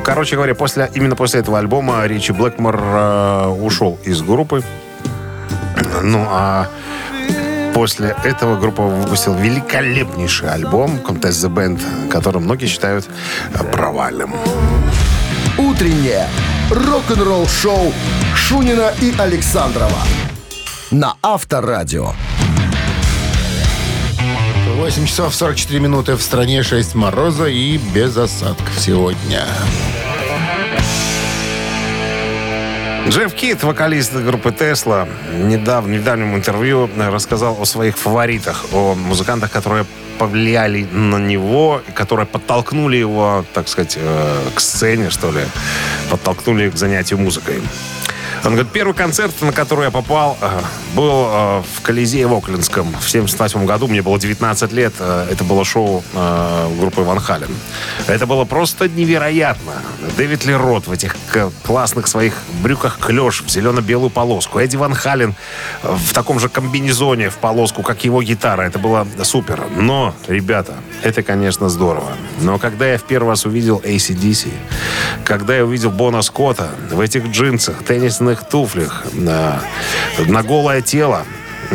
[0.05, 4.63] короче говоря, после, именно после этого альбома Ричи Блэкмор э, ушел из группы.
[6.01, 6.69] Ну, а
[7.75, 13.07] после этого группа выпустила великолепнейший альбом Contest the Band, который многие считают
[13.53, 14.35] э, провальным.
[15.59, 16.29] Утреннее
[16.71, 17.93] рок-н-ролл-шоу
[18.35, 19.99] Шунина и Александрова
[20.91, 22.13] на Авторадио.
[24.77, 29.47] 8 часов 44 минуты в стране, 6 мороза и без осадков сегодня.
[33.09, 39.51] Джефф Кит, вокалист группы Тесла, недавно, в недавнем интервью рассказал о своих фаворитах, о музыкантах,
[39.51, 39.85] которые
[40.19, 45.43] повлияли на него, которые подтолкнули его, так сказать, э, к сцене, что ли,
[46.11, 47.61] подтолкнули к занятию музыкой.
[48.45, 50.61] Он говорит, первый концерт, на который я попал, э,
[50.95, 53.89] был э, в Колизее в Оклендском в 78 году.
[53.89, 54.93] Мне было 19 лет.
[54.99, 56.05] Э, Это было шоу
[56.79, 57.49] группы Ван Хален.
[58.07, 59.73] Это было просто невероятно.
[60.17, 61.17] Дэвид Ли Рот в этих
[61.63, 64.59] классных своих брюках клеш в зелено-белую полоску.
[64.59, 65.35] Эдди Ван Хален
[65.83, 68.63] в таком же комбинезоне в полоску, как его гитара.
[68.63, 69.65] Это было супер.
[69.77, 72.13] Но, ребята, это, конечно, здорово.
[72.41, 74.53] Но когда я в первый раз увидел ACDC,
[75.25, 79.61] когда я увидел Бона Скотта в этих джинсах, теннисных туфлях, на,
[80.27, 81.25] на голое тело,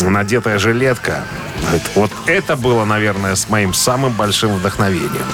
[0.01, 1.23] надетая жилетка,
[1.71, 5.25] вот- вот это было, наверное, с моим самым большим вдохновением.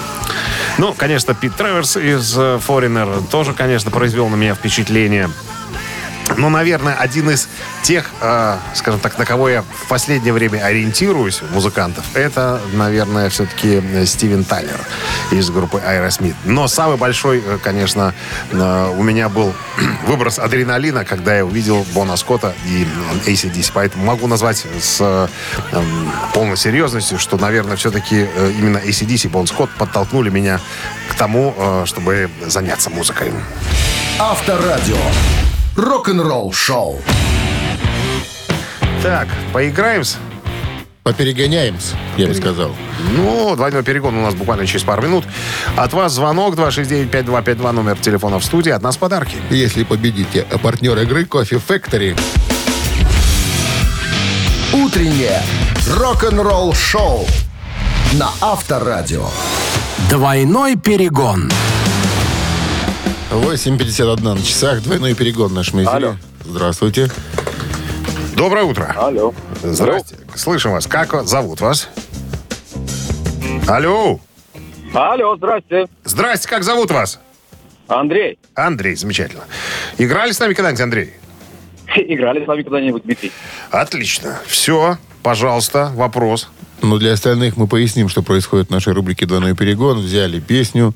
[0.78, 5.30] Ну, конечно, Пит Треверс из э, Foreigner тоже, конечно, произвел на меня впечатление.
[6.38, 7.48] Ну, наверное, один из
[7.84, 13.82] тех, э, скажем так, на кого я в последнее время ориентируюсь, музыкантов, это, наверное, все-таки
[14.06, 14.80] Стивен Тайлер
[15.32, 16.36] из группы Aerosmith.
[16.46, 18.14] Но самый большой, э, конечно,
[18.52, 19.54] э, у меня был
[20.08, 22.86] выброс адреналина, когда я увидел Бона Скотта и
[23.26, 23.72] э, ACDC.
[23.74, 25.28] Поэтому могу назвать с э,
[25.72, 30.60] эм, полной серьезностью, что, наверное, все-таки э, именно ACDC и Бон Скотт подтолкнули меня
[31.10, 33.32] к тому, э, чтобы заняться музыкой.
[34.20, 34.98] Авторадио.
[35.76, 37.02] Рок-н-ролл шоу.
[39.04, 40.18] Так, поиграем-с?
[41.04, 42.72] Поперегоняемся, я бы сказал.
[43.12, 45.26] Ну, двойной перегон у нас буквально через пару минут.
[45.76, 48.72] От вас звонок 269-5252, номер телефона в студии.
[48.72, 49.36] От нас подарки.
[49.50, 52.18] Если победите, а партнер игры Кофе Factory.
[54.74, 55.42] Утреннее
[55.90, 57.28] рок-н-ролл шоу
[58.14, 59.28] на Авторадио.
[60.10, 61.52] Двойной перегон.
[63.36, 65.92] 8.51 на часах, двойной перегон в нашем эфире.
[65.92, 66.16] Алло.
[66.46, 67.10] Здравствуйте.
[68.36, 68.94] Доброе утро.
[68.98, 69.34] Алло.
[69.62, 70.16] Здрасте.
[70.36, 70.88] Слышим вас.
[70.88, 71.90] Как зовут вас?
[73.68, 74.20] Алло.
[74.94, 75.88] Алло, здрасте.
[76.06, 77.20] Здрасте, как зовут вас?
[77.88, 78.40] Андрей.
[78.56, 79.44] Андрей, замечательно.
[79.98, 81.14] Играли с нами когда-нибудь, Андрей?
[81.96, 83.32] Играли с вами когда-нибудь, Дмитрий?
[83.70, 84.40] Отлично.
[84.48, 86.50] Все, пожалуйста, вопрос.
[86.82, 90.00] Ну, для остальных мы поясним, что происходит в нашей рубрике «Двойной перегон».
[90.00, 90.94] Взяли песню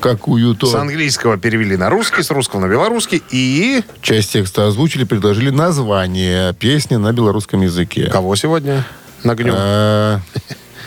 [0.00, 0.66] какую-то.
[0.66, 3.22] С английского перевели на русский, с русского на белорусский.
[3.30, 8.08] И Часть текста озвучили, предложили название песни на белорусском языке.
[8.10, 8.84] кого сегодня
[9.24, 9.52] нагнем?
[9.56, 10.20] А,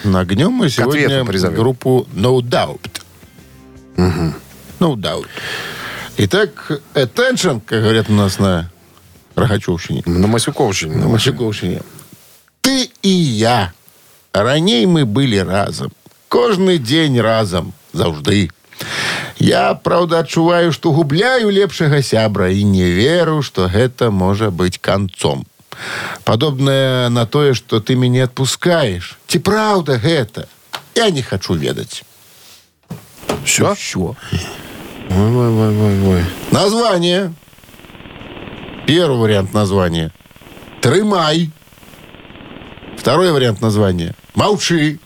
[0.03, 3.01] Нагнем мы сегодня группу No Doubt.
[3.97, 5.27] No Doubt.
[6.17, 8.69] Итак, attention, как говорят у нас на
[9.35, 10.03] Рогачевщине.
[10.05, 10.95] На Масюковщине.
[10.95, 11.81] На Мощаковщине.
[12.61, 13.73] Ты и я.
[14.33, 15.91] Раней мы были разом.
[16.27, 17.73] Кожны день разом.
[17.93, 18.51] Завжды.
[19.38, 25.46] Я, правда, адчуваю, што губляю лепшага сябра і не веру, што гэта можа быць канцом.
[26.24, 29.18] Падобнае на тое, што ты мяне адпускаеш.
[29.26, 30.46] Ці праўда гэта?
[30.94, 32.04] Я не хачу ведаць.
[33.44, 33.74] Все?
[33.74, 34.16] Що?
[35.10, 36.24] Ой, ой, ой, ой, ой.
[36.50, 37.34] Название.
[38.86, 40.12] Первый вариант названия.
[40.80, 41.50] Трымай.
[42.96, 44.14] Второй вариант названия.
[44.34, 44.98] Молчи.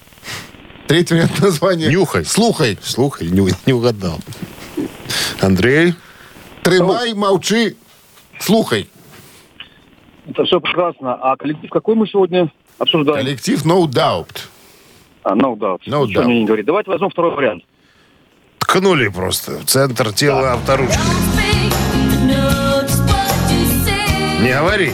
[0.93, 1.89] Третий вариант названия.
[1.89, 2.23] Нюхай.
[2.23, 2.77] Слухай.
[2.83, 4.19] Слухай, не, не угадал.
[5.41, 5.95] Андрей?
[6.61, 7.75] Трымай, молчи.
[8.39, 8.87] Слухай.
[10.27, 11.15] Это все прекрасно.
[11.15, 13.25] А коллектив какой мы сегодня обсуждаем?
[13.25, 14.37] Коллектив No Doubt.
[15.23, 15.79] А, no doubt.
[15.87, 16.25] No Ничего doubt.
[16.25, 16.67] мне не говорит.
[16.67, 17.63] Давайте возьмем второй вариант.
[18.59, 19.57] Ткнули просто.
[19.61, 21.01] в Центр тела авторучкой.
[24.41, 24.93] Не говори.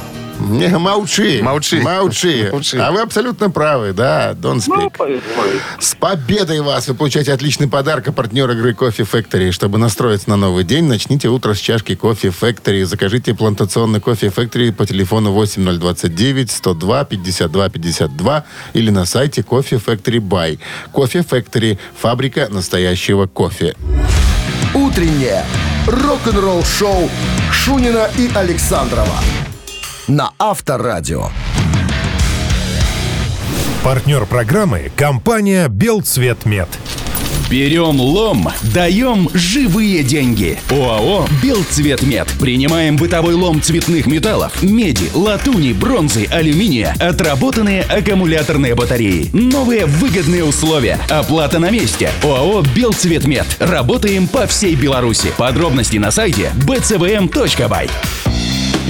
[0.50, 1.42] Не, молчи.
[1.42, 1.80] Молчи.
[1.80, 2.50] Молчи.
[2.52, 2.78] Молчи.
[2.78, 4.32] А вы абсолютно правы, да.
[4.32, 5.62] Don't Ну, поехали.
[5.80, 6.88] С победой вас!
[6.88, 9.52] Вы получаете отличный подарок от партнера игры Кофе Factory.
[9.52, 12.86] Чтобы настроиться на новый день, начните утро с чашки Кофе Factory.
[12.86, 20.20] Закажите плантационный Кофе Factory по телефону 8029 102 52 52 или на сайте Кофе Factory
[20.20, 20.60] Buy.
[20.92, 23.76] Кофе Factory– фабрика настоящего кофе.
[24.74, 25.46] Утреннее
[25.88, 27.10] рок-н-ролл-шоу
[27.52, 29.16] Шунина и Александрова
[30.10, 31.30] на Авторадио.
[33.84, 36.67] Партнер программы– компания «Белцветмет».
[37.50, 40.60] Берем лом, даем живые деньги.
[40.69, 42.28] ОАО «Белцветмет».
[42.39, 49.30] Принимаем бытовой лом цветных металлов, меди, латуни, бронзы, алюминия, отработанные аккумуляторные батареи.
[49.34, 51.00] Новые выгодные условия.
[51.10, 52.12] Оплата на месте.
[52.24, 53.48] ОАО «Белцветмет».
[53.60, 55.32] Работаем по всей Беларуси.
[55.38, 57.89] Подробности на сайте bcvm.by.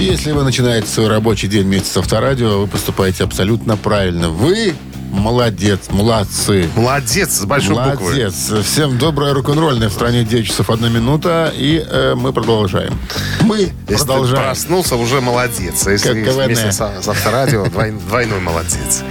[0.00, 4.30] Если вы начинаете свой рабочий день вместе с Авторадио, вы поступаете абсолютно правильно.
[4.30, 4.74] Вы
[5.12, 6.70] молодец, молодцы.
[6.74, 8.06] Молодец, с большой буквы.
[8.06, 8.50] Молодец.
[8.64, 11.52] Всем доброе рок-н-ролльное в стране 9 часов 1 минута.
[11.54, 12.94] И э, мы продолжаем.
[13.42, 14.42] Мы Если продолжаем.
[14.42, 15.86] проснулся, уже молодец.
[15.86, 16.46] А если Как КВН.
[16.46, 19.02] вместе с, с авторадио, двой- двойной молодец.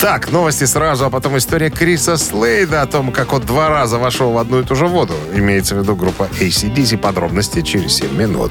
[0.00, 4.32] Так, новости сразу, а потом история Криса Слейда о том, как он два раза вошел
[4.32, 5.14] в одну и ту же воду.
[5.36, 6.98] Имеется в виду группа ACDC.
[6.98, 8.50] Подробности через 7 минут.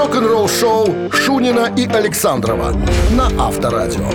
[0.00, 2.72] Рок-н-ролл-шоу Шунина и Александрова
[3.10, 4.08] на Авторадио.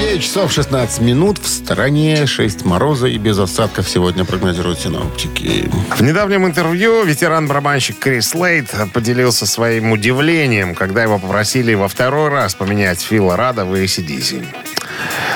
[0.00, 1.38] 9 часов 16 минут.
[1.38, 5.70] В стороне 6 мороза и без осадков сегодня прогнозируют синоптики.
[5.96, 12.56] В недавнем интервью ветеран-барабанщик Крис Лейд поделился своим удивлением, когда его попросили во второй раз
[12.56, 14.44] поменять Фила Рада в ACDC.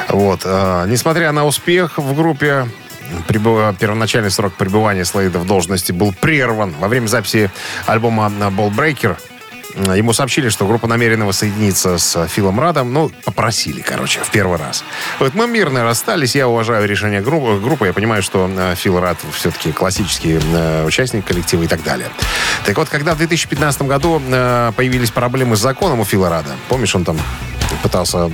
[0.09, 0.41] Вот.
[0.43, 2.67] э, несмотря на успех в группе,
[3.29, 6.75] прибыв- первоначальный срок пребывания Слейда в должности был прерван.
[6.79, 7.51] Во время записи
[7.87, 9.17] альбома Breaker
[9.75, 12.93] э, ему сообщили, что группа намерена воссоединиться с Филом Радом.
[12.93, 14.85] Ну, попросили, короче, в первый раз.
[15.19, 16.35] Вот мы мирно расстались.
[16.35, 17.61] Я уважаю решение группы.
[17.63, 17.87] группы.
[17.87, 22.09] Я понимаю, что э, Фил Рад все-таки классический э, участник коллектива и так далее.
[22.65, 24.21] Так вот, когда в 2015 году
[24.77, 27.19] появились проблемы с законом у Фила Рада, помнишь, он там
[27.83, 28.31] пытался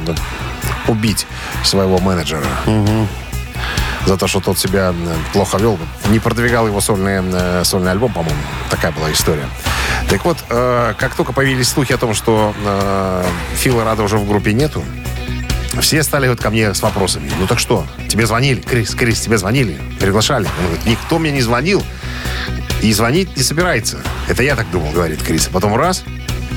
[0.88, 1.26] убить
[1.64, 2.46] своего менеджера
[4.06, 8.12] за то, что тот себя э, плохо вел, не продвигал его сольный, э, сольный альбом,
[8.12, 8.40] по-моему.
[8.70, 9.46] Такая была история.
[10.08, 13.24] Так вот, э, как только появились слухи о том, что э,
[13.56, 14.84] Фила Рада уже в группе нету,
[15.80, 17.30] все стали вот ко мне с вопросами.
[17.38, 18.60] Ну так что, тебе звонили?
[18.60, 19.78] Крис, Крис, тебе звонили?
[19.98, 20.46] Приглашали?
[20.58, 21.82] Он говорит, никто мне не звонил
[22.82, 23.98] и звонить не собирается.
[24.28, 25.48] Это я так думал, говорит Крис.
[25.48, 26.04] А потом раз,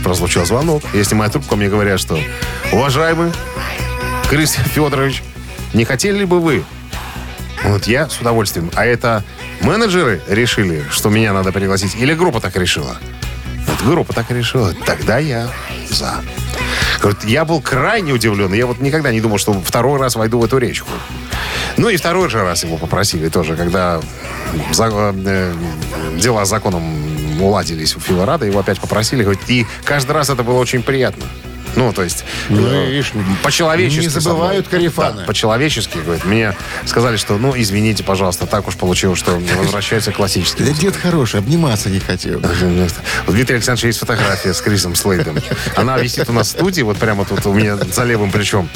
[0.04, 0.84] прозвучал звонок.
[0.94, 2.18] Я снимаю трубку, мне говорят, что
[2.72, 3.32] уважаемый
[4.30, 5.24] Крис Федорович,
[5.74, 6.64] не хотели ли бы вы
[7.64, 8.72] вот я с удовольствием.
[8.76, 9.24] А это
[9.62, 11.96] менеджеры решили, что меня надо пригласить?
[11.96, 12.98] Или группа так решила?
[13.68, 14.74] Вот группа так решила.
[14.86, 15.50] Тогда я
[15.90, 16.16] за.
[17.26, 18.52] Я был крайне удивлен.
[18.54, 20.90] Я вот никогда не думал, что второй раз войду в эту речку.
[21.78, 24.02] Ну и второй же раз его попросили тоже, когда
[24.72, 25.54] за- э,
[26.18, 26.84] дела с законом
[27.42, 29.24] уладились у Фила Рада, его опять попросили.
[29.24, 31.24] Говорит, и каждый раз это было очень приятно.
[31.76, 33.02] Ну, то есть, Ну, э,
[33.44, 34.04] по-человечески.
[34.04, 34.80] не забывают мной.
[34.80, 35.22] корефаны.
[35.22, 36.26] Да, по-человечески, говорит.
[36.26, 36.56] Мне
[36.86, 40.64] сказали, что, ну, извините, пожалуйста, так уж получилось, что возвращается классический.
[40.64, 42.42] Да дед хороший, обниматься не хотел.
[43.28, 45.38] У Дмитрия Александровича есть фотография с Крисом Слейдом.
[45.76, 48.70] Она висит у нас в студии, вот прямо тут у меня за левым плечом.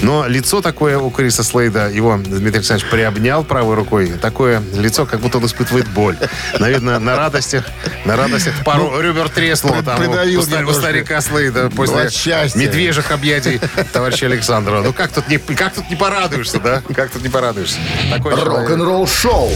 [0.00, 4.08] Но лицо такое у Криса Слейда, его Дмитрий Александрович приобнял правой рукой.
[4.20, 6.16] Такое лицо, как будто он испытывает боль.
[6.58, 7.64] Наверное, на радостях,
[8.04, 12.10] на радостях пару ребер треснуло там у, старика Слейда после
[12.44, 12.58] счастья.
[12.60, 13.60] медвежьих объятий
[13.92, 14.82] товарища Александрова.
[14.82, 16.82] Ну как тут не, как тут не порадуешься, да?
[16.94, 17.78] Как тут не порадуешься?
[18.10, 18.68] Такой человек.
[18.70, 19.50] Рок-н-ролл-шоу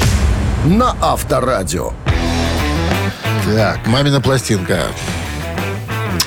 [0.64, 1.92] на Авторадио.
[3.54, 3.86] Так.
[3.86, 4.82] Мамина пластинка.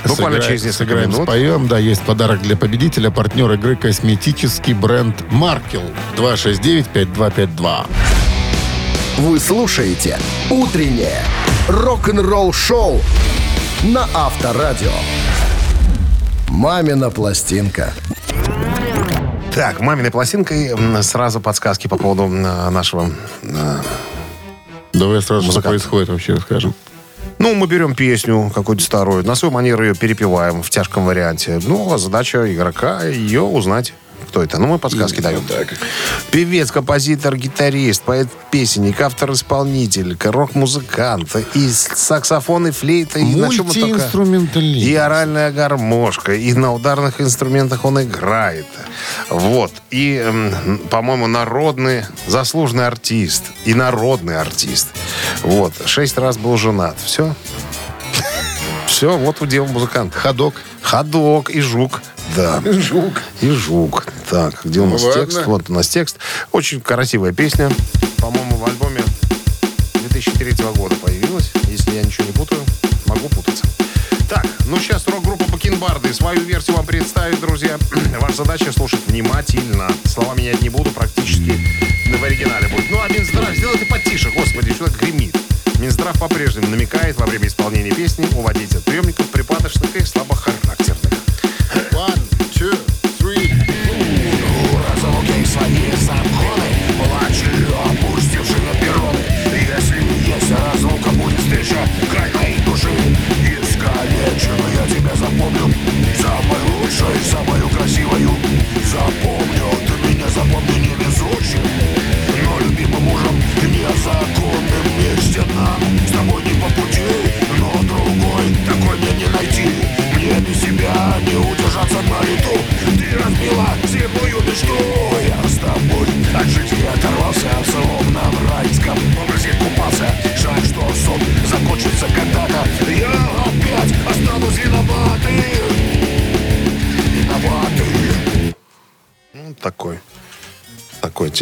[0.05, 1.23] Буквально Сыграем- через несколько сыграем, минут.
[1.23, 1.67] споем.
[1.67, 3.09] Да, есть подарок для победителя.
[3.09, 5.81] Партнер игры косметический бренд Маркел.
[6.17, 7.87] 269-5252.
[9.17, 10.19] Вы слушаете
[10.51, 11.23] «Утреннее
[11.69, 13.01] рок-н-ролл-шоу»
[13.83, 14.91] на Авторадио.
[16.49, 17.93] «Мамина пластинка».
[19.53, 23.09] Так, маминой пластинкой сразу подсказки по поводу нашего...
[24.91, 25.65] Давай сразу, что Музыкант.
[25.65, 26.73] происходит вообще, скажем.
[27.37, 31.59] Ну, мы берем песню какую-то старую, на свою манеру ее перепеваем в тяжком варианте.
[31.65, 33.93] Ну, а задача игрока ее узнать.
[34.25, 34.57] Кто это?
[34.57, 35.43] Ну, мы подсказки даем.
[36.31, 43.65] Певец, композитор, гитарист, поэт-песенник, автор-исполнитель, рок-музыкант, и саксофон, и флейта, и на чем.
[43.65, 44.87] Мультиинструменталист.
[44.87, 48.67] И оральная гармошка, и на ударных инструментах он играет.
[49.29, 49.71] Вот.
[49.91, 50.23] И,
[50.89, 53.43] по-моему, народный, заслуженный артист.
[53.65, 54.87] И народный артист.
[55.43, 55.73] Вот.
[55.85, 56.97] Шесть раз был женат.
[57.03, 57.35] Все.
[58.87, 60.17] Все, вот удел музыканта.
[60.17, 60.55] Ходок.
[60.81, 62.01] Ходок и жук.
[62.35, 62.61] Да.
[62.65, 63.21] Жук.
[63.41, 64.05] И жук.
[64.29, 65.21] Так, где у нас ладно.
[65.21, 65.45] текст?
[65.45, 66.17] Вот у нас текст.
[66.51, 67.69] Очень красивая песня.
[68.17, 69.01] По-моему, в альбоме
[69.93, 71.51] 2003 года появилась.
[71.67, 72.61] Если я ничего не путаю,
[73.05, 73.63] могу путаться.
[74.29, 77.77] Так, ну сейчас рок-группа Бакинбар Ломбарды свою версию вам представит, друзья.
[78.19, 79.87] Ваша задача слушать внимательно.
[80.05, 81.53] Слова менять не буду, практически
[82.17, 82.89] в оригинале будет.
[82.89, 85.35] Ну, а Минздрав, сделай ты потише, господи, что так гремит.
[85.79, 90.84] Минздрав по-прежнему намекает во время исполнения песни уводить от приемников припадочных и слабохарактерных.
[105.25, 105.73] Запомню.
[106.15, 108.29] Самой лучшей, самую красивую
[108.83, 109.24] Запомню,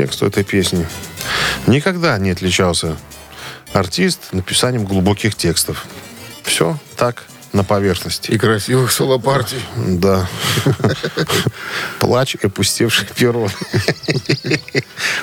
[0.03, 0.85] Такой текст у этой песни.
[1.65, 2.97] Никогда не отличался
[3.71, 5.85] артист написанием глубоких текстов.
[6.43, 7.23] Все так,
[7.53, 8.29] на поверхности.
[8.31, 9.63] И красивых соло-партий.
[9.77, 10.27] Да.
[11.99, 13.47] Плач и опустевший перо.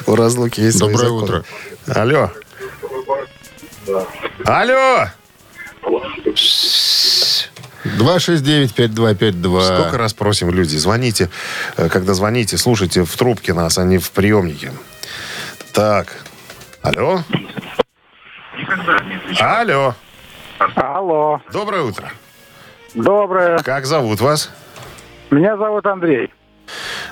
[0.06, 1.44] У разлуки есть Доброе утро.
[1.86, 2.32] Алло.
[4.46, 5.08] Алло.
[7.84, 9.62] 269-5252.
[9.62, 11.28] Сколько раз просим люди, звоните,
[11.76, 14.72] э, когда звоните, слушайте в трубке нас, а не в приемнике.
[15.72, 16.08] Так.
[16.82, 17.22] Алло.
[19.40, 19.94] Алло.
[20.76, 22.12] Алло, Доброе утро.
[22.94, 23.58] доброе.
[23.60, 24.50] Как зовут вас?
[25.30, 26.30] Меня зовут Андрей.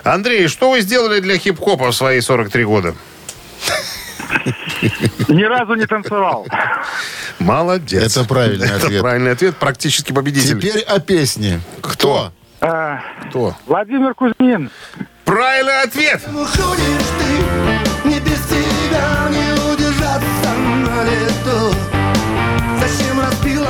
[0.05, 2.95] Андрей, что вы сделали для хип-хопа в свои 43 года?
[5.29, 6.47] Ни разу не танцевал.
[7.39, 8.17] Молодец.
[8.17, 9.01] Это правильный Это ответ.
[9.01, 10.61] правильный ответ, практически победитель.
[10.61, 11.61] Теперь о песне.
[11.81, 12.33] Кто?
[12.61, 13.57] А, Кто?
[13.67, 14.71] Владимир Кузьмин.
[15.25, 16.23] Правильный ответ!
[16.27, 21.75] Уходишь ты, не без тебя не удержаться на лету
[22.81, 23.69] Зачем разбила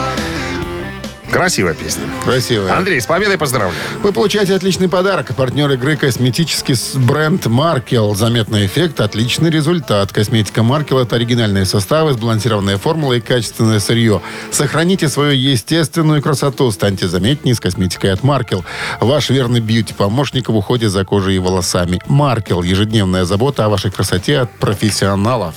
[1.30, 2.04] Красивая песня.
[2.24, 2.76] Красивая.
[2.76, 3.74] Андрей, с победой поздравляю.
[4.02, 5.34] Вы получаете отличный подарок.
[5.36, 8.14] Партнер игры косметический с- бренд Маркел.
[8.14, 10.10] Заметный эффект, отличный результат.
[10.12, 14.22] Косметика Маркел– это оригинальные составы, сбалансированная формула и качественное сырье.
[14.50, 16.70] Сохраните свою естественную красоту.
[16.72, 18.64] Станьте заметнее с косметикой от Маркел.
[19.00, 22.00] Ваш верный бьюти-помощник в уходе за кожей и волосами.
[22.06, 25.54] Маркел– ежедневная забота о вашей красоте от профессионалов.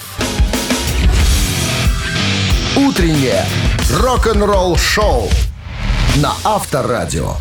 [2.75, 3.45] Утреннее
[3.99, 5.29] рок-н-ролл-шоу
[6.17, 7.35] на Авторадио.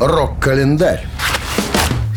[0.00, 1.06] Рок-календарь.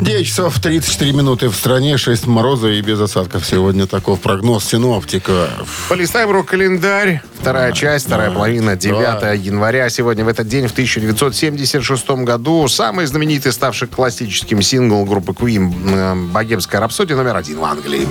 [0.02, 3.46] 9 часов 34 минуты в стране, 6 мороза и без осадков.
[3.46, 5.50] Сегодня таков прогноз синоптика.
[5.88, 7.22] Полистаем рок-календарь.
[7.40, 9.90] Вторая часть, вторая половина, 9 января.
[9.90, 16.16] Сегодня в этот день, в 1976 году, самый знаменитый, ставший классическим сингл группы Queen э,
[16.32, 18.08] «Богемская рапсодия» номер один в Англии.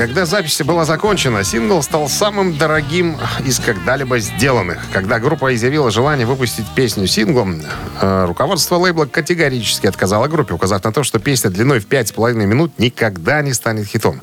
[0.00, 4.78] Когда запись была закончена, сингл стал самым дорогим из когда-либо сделанных.
[4.94, 7.60] Когда группа изъявила желание выпустить песню синглом,
[8.00, 12.78] э, руководство лейбла категорически отказало группе, указав на то, что песня длиной в 5,5 минут
[12.78, 14.22] никогда не станет хитом.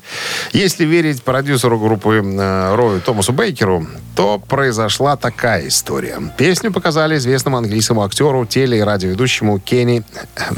[0.52, 6.18] Если верить продюсеру группы э, Рою Томасу Бейкеру, то произошла такая история.
[6.36, 10.02] Песню показали известному английскому актеру, теле- и радиоведущему Кенни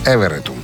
[0.06, 0.54] Эверетту,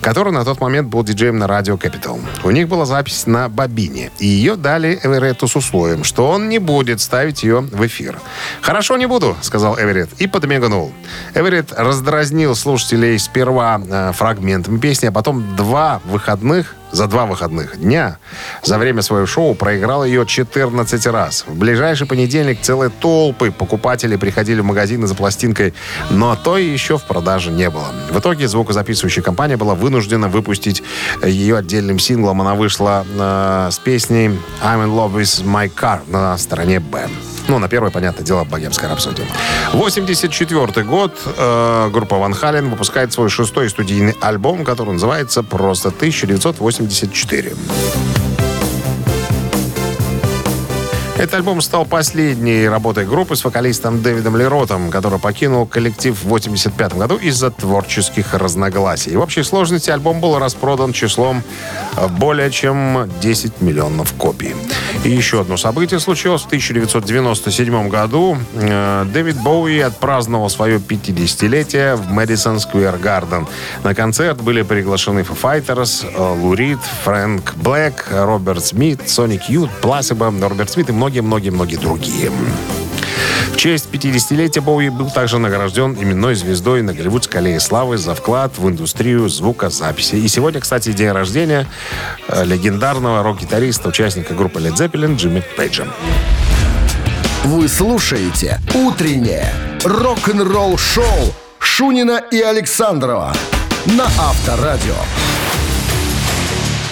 [0.00, 2.20] который на тот момент был диджеем на радио Capital.
[2.44, 6.58] У них была запись на бобине, и ее дали Эверетту с условием, что он не
[6.58, 8.18] будет ставить ее в эфир.
[8.60, 10.92] «Хорошо, не буду»,— сказал Эверетт и подмигнул.
[11.34, 18.18] Эверетт раздразнил слушателей сперва э, фрагментом песни, а потом два выходных за два выходных дня
[18.62, 21.44] за время своего шоу проиграл ее 14 раз.
[21.46, 25.74] В ближайший понедельник целые толпы покупателей приходили в магазины за пластинкой,
[26.10, 27.86] но той еще в продаже не было.
[28.10, 30.82] В итоге звукозаписывающая компания была вынуждена выпустить
[31.22, 32.40] ее отдельным синглом.
[32.40, 34.28] Она вышла э, с песней
[34.62, 37.08] «I'm in love with my car» на стороне «Б».
[37.48, 39.26] Ну, на первое, понятное дело, «Богемская рапсодия».
[39.72, 41.12] 84 год.
[41.24, 48.25] э, группа Ван Хален выпускает свой шестой студийный альбом, который называется просто «1984».
[51.18, 56.26] Этот альбом стал последней работой группы с вокалистом Дэвидом Ли Ротом, который покинул коллектив в
[56.26, 59.16] 1985 году из-за творческих разногласий.
[59.16, 61.42] В общей сложности альбом был распродан числом
[61.96, 64.54] э, более чем 10 миллионов копий.
[65.04, 68.36] И еще одно событие случилось в 1997 году.
[68.54, 73.46] Э, Дэвид Боуи отпраздновал свое 50-летие в Мэдисон Сквер Гарден.
[73.84, 79.70] На концерт были приглашены Foo Fighters, э, Лу Рид, Фрэнк Блэк, Роберт Смит, Sonic Youth,
[79.80, 82.32] Placebo, Роберт Смит и многие-многие-многие другие.
[83.52, 88.58] В честь 50-летия Боуи был также награжден именной звездой на Голливудской аллее славы за вклад
[88.58, 90.16] в индустрию звукозаписи.
[90.16, 91.66] И сегодня, кстати, день рождения
[92.28, 95.86] э, легендарного рок-гитариста, участника группы Led Zeppelin Джимми Пейджа.
[97.44, 99.52] Вы слушаете «Утреннее
[99.84, 103.32] рок-н-ролл-шоу» Шунина и Александрова
[103.86, 104.96] на Авторадио.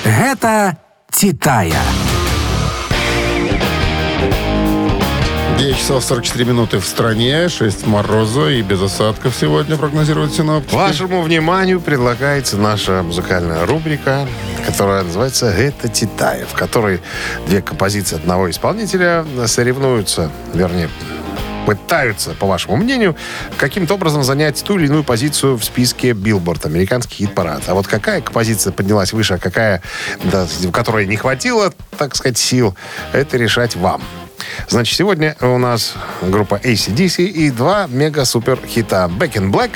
[0.04, 0.78] Гэта
[1.10, 1.82] «Титая».
[5.58, 10.74] 9 часов 44 минуты в стране, 6 мороза и без осадков сегодня прогнозируют синоптики.
[10.74, 14.26] Вашему вниманию предлагается наша музыкальная рубрика,
[14.66, 17.00] которая называется «Это Титаев», в которой
[17.46, 20.90] две композиции одного исполнителя соревнуются, вернее,
[21.66, 23.16] пытаются, по вашему мнению,
[23.56, 27.62] каким-то образом занять ту или иную позицию в списке Billboard, американский хит-парад.
[27.68, 29.82] А вот какая композиция поднялась выше, а какая,
[30.24, 32.74] да, в которой не хватило, так сказать, сил,
[33.12, 34.02] это решать вам.
[34.68, 39.72] Значит, сегодня у нас группа ACDC и два мега-супер хита Back in Black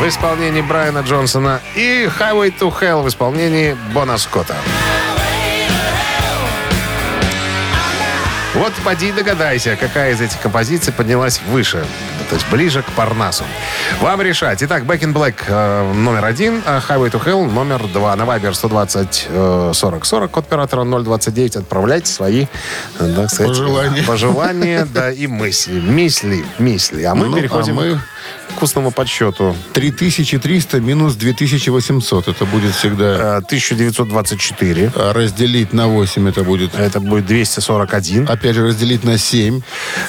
[0.00, 4.54] в исполнении Брайана Джонсона и Highway to Hell в исполнении Бона Скотта.
[8.58, 11.84] Вот поди догадайся, какая из этих композиций поднялась выше,
[12.28, 13.44] то есть ближе к Парнасу.
[14.00, 14.62] Вам решать.
[14.64, 18.16] Итак, Back in Black э, номер один, а Highway to Hell номер два.
[18.16, 21.56] На Viber 120 э, 40 40, код оператора 029.
[21.56, 22.46] Отправляйте свои,
[22.98, 24.02] э, так сказать, Пожелания.
[24.02, 25.78] пожелания, да, и мысли.
[25.80, 27.04] Мысли, мысли.
[27.04, 28.00] А мы Ну, а переходим мы-
[28.58, 29.54] к вкусному подсчету.
[29.72, 32.26] 3300 минус 2800.
[32.26, 33.04] Это будет всегда...
[33.04, 34.92] Э, 1924.
[34.96, 36.74] а Разделить на 8 это будет...
[36.74, 38.28] Это будет 241.
[38.28, 39.60] Опять же, разделить на 7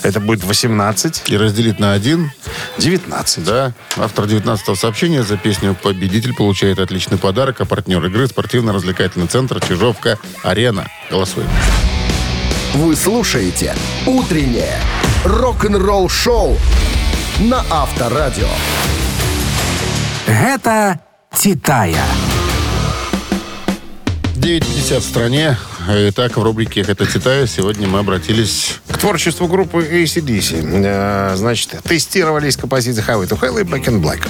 [0.02, 1.30] Это будет 18.
[1.30, 2.32] и разделить на 1.
[2.80, 3.44] 19.
[3.44, 3.74] Да.
[3.98, 10.88] Автор 19-го сообщения за песню «Победитель» получает отличный подарок, а партнер игры спортивно-развлекательный центр «Чижовка-Арена».
[11.12, 11.50] Голосуем.
[12.74, 13.76] Вы слушаете
[14.08, 14.80] «Утреннее
[15.24, 16.58] рок-н-ролл-шоу»
[17.40, 18.50] на Авторадио.
[20.28, 21.00] Гэта
[21.34, 22.04] «Титая».
[24.36, 25.58] 9.50 в стране.
[25.88, 28.80] Итак, в рубрике «Это Титая» сегодня мы обратились...
[28.90, 30.84] К творчеству группы ACDC.
[30.86, 34.28] Э, Значит, тестировались композиции Highway to Hell и Back in Black.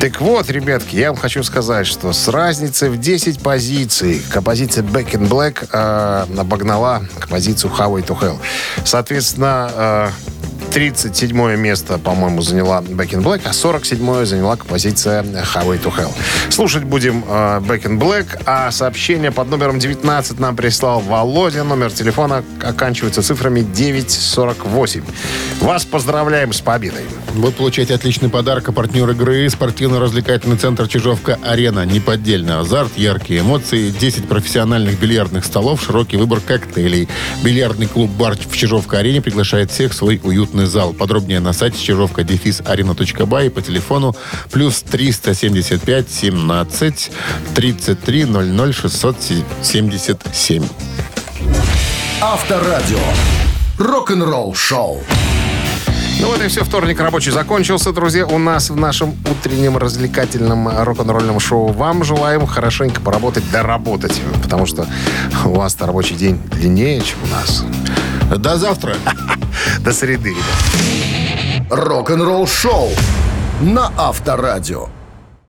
[0.00, 5.12] Так вот, ребятки, я вам хочу сказать, что с разницей в 10 позиций композиция Back
[5.12, 8.38] in Black э, обогнала композицию Highway to Hell.
[8.84, 10.10] Соответственно, э,
[10.76, 16.12] 37 место, по-моему, заняла Back in Black, а 47 заняла композиция Highway to Hell.
[16.50, 21.64] Слушать будем э, Back in Black, а сообщение под номером 19 нам прислал Володя.
[21.64, 25.02] Номер телефона оканчивается цифрами 948.
[25.62, 27.04] Вас поздравляем с победой.
[27.36, 31.86] Вот получаете отличный подарок, а партнер игры спортивно-развлекательный центр «Чижовка-Арена».
[31.86, 37.08] Неподдельный азарт, яркие эмоции, 10 профессиональных бильярдных столов, широкий выбор коктейлей.
[37.42, 40.92] Бильярдный клуб-бар в «Чижовка-Арене» приглашает всех в свой уютный зал.
[40.92, 44.14] Подробнее на сайте чижовка дефис арена.бай и по телефону
[44.50, 47.10] плюс 375 17
[47.54, 50.64] 33 00 677.
[52.20, 52.98] Авторадио.
[53.78, 55.02] Рок-н-ролл-шоу.
[56.18, 58.26] Ну вот и все, вторник рабочий закончился, друзья.
[58.26, 64.20] У нас в нашем утреннем развлекательном рок-н-ролльном шоу вам желаем хорошенько поработать, доработать.
[64.42, 64.86] Потому что
[65.44, 67.64] у вас-то рабочий день длиннее, чем у нас.
[68.30, 68.96] До завтра.
[69.80, 71.70] До среды, ребят.
[71.70, 72.90] Рок-н-ролл-шоу
[73.60, 74.88] на Авторадио.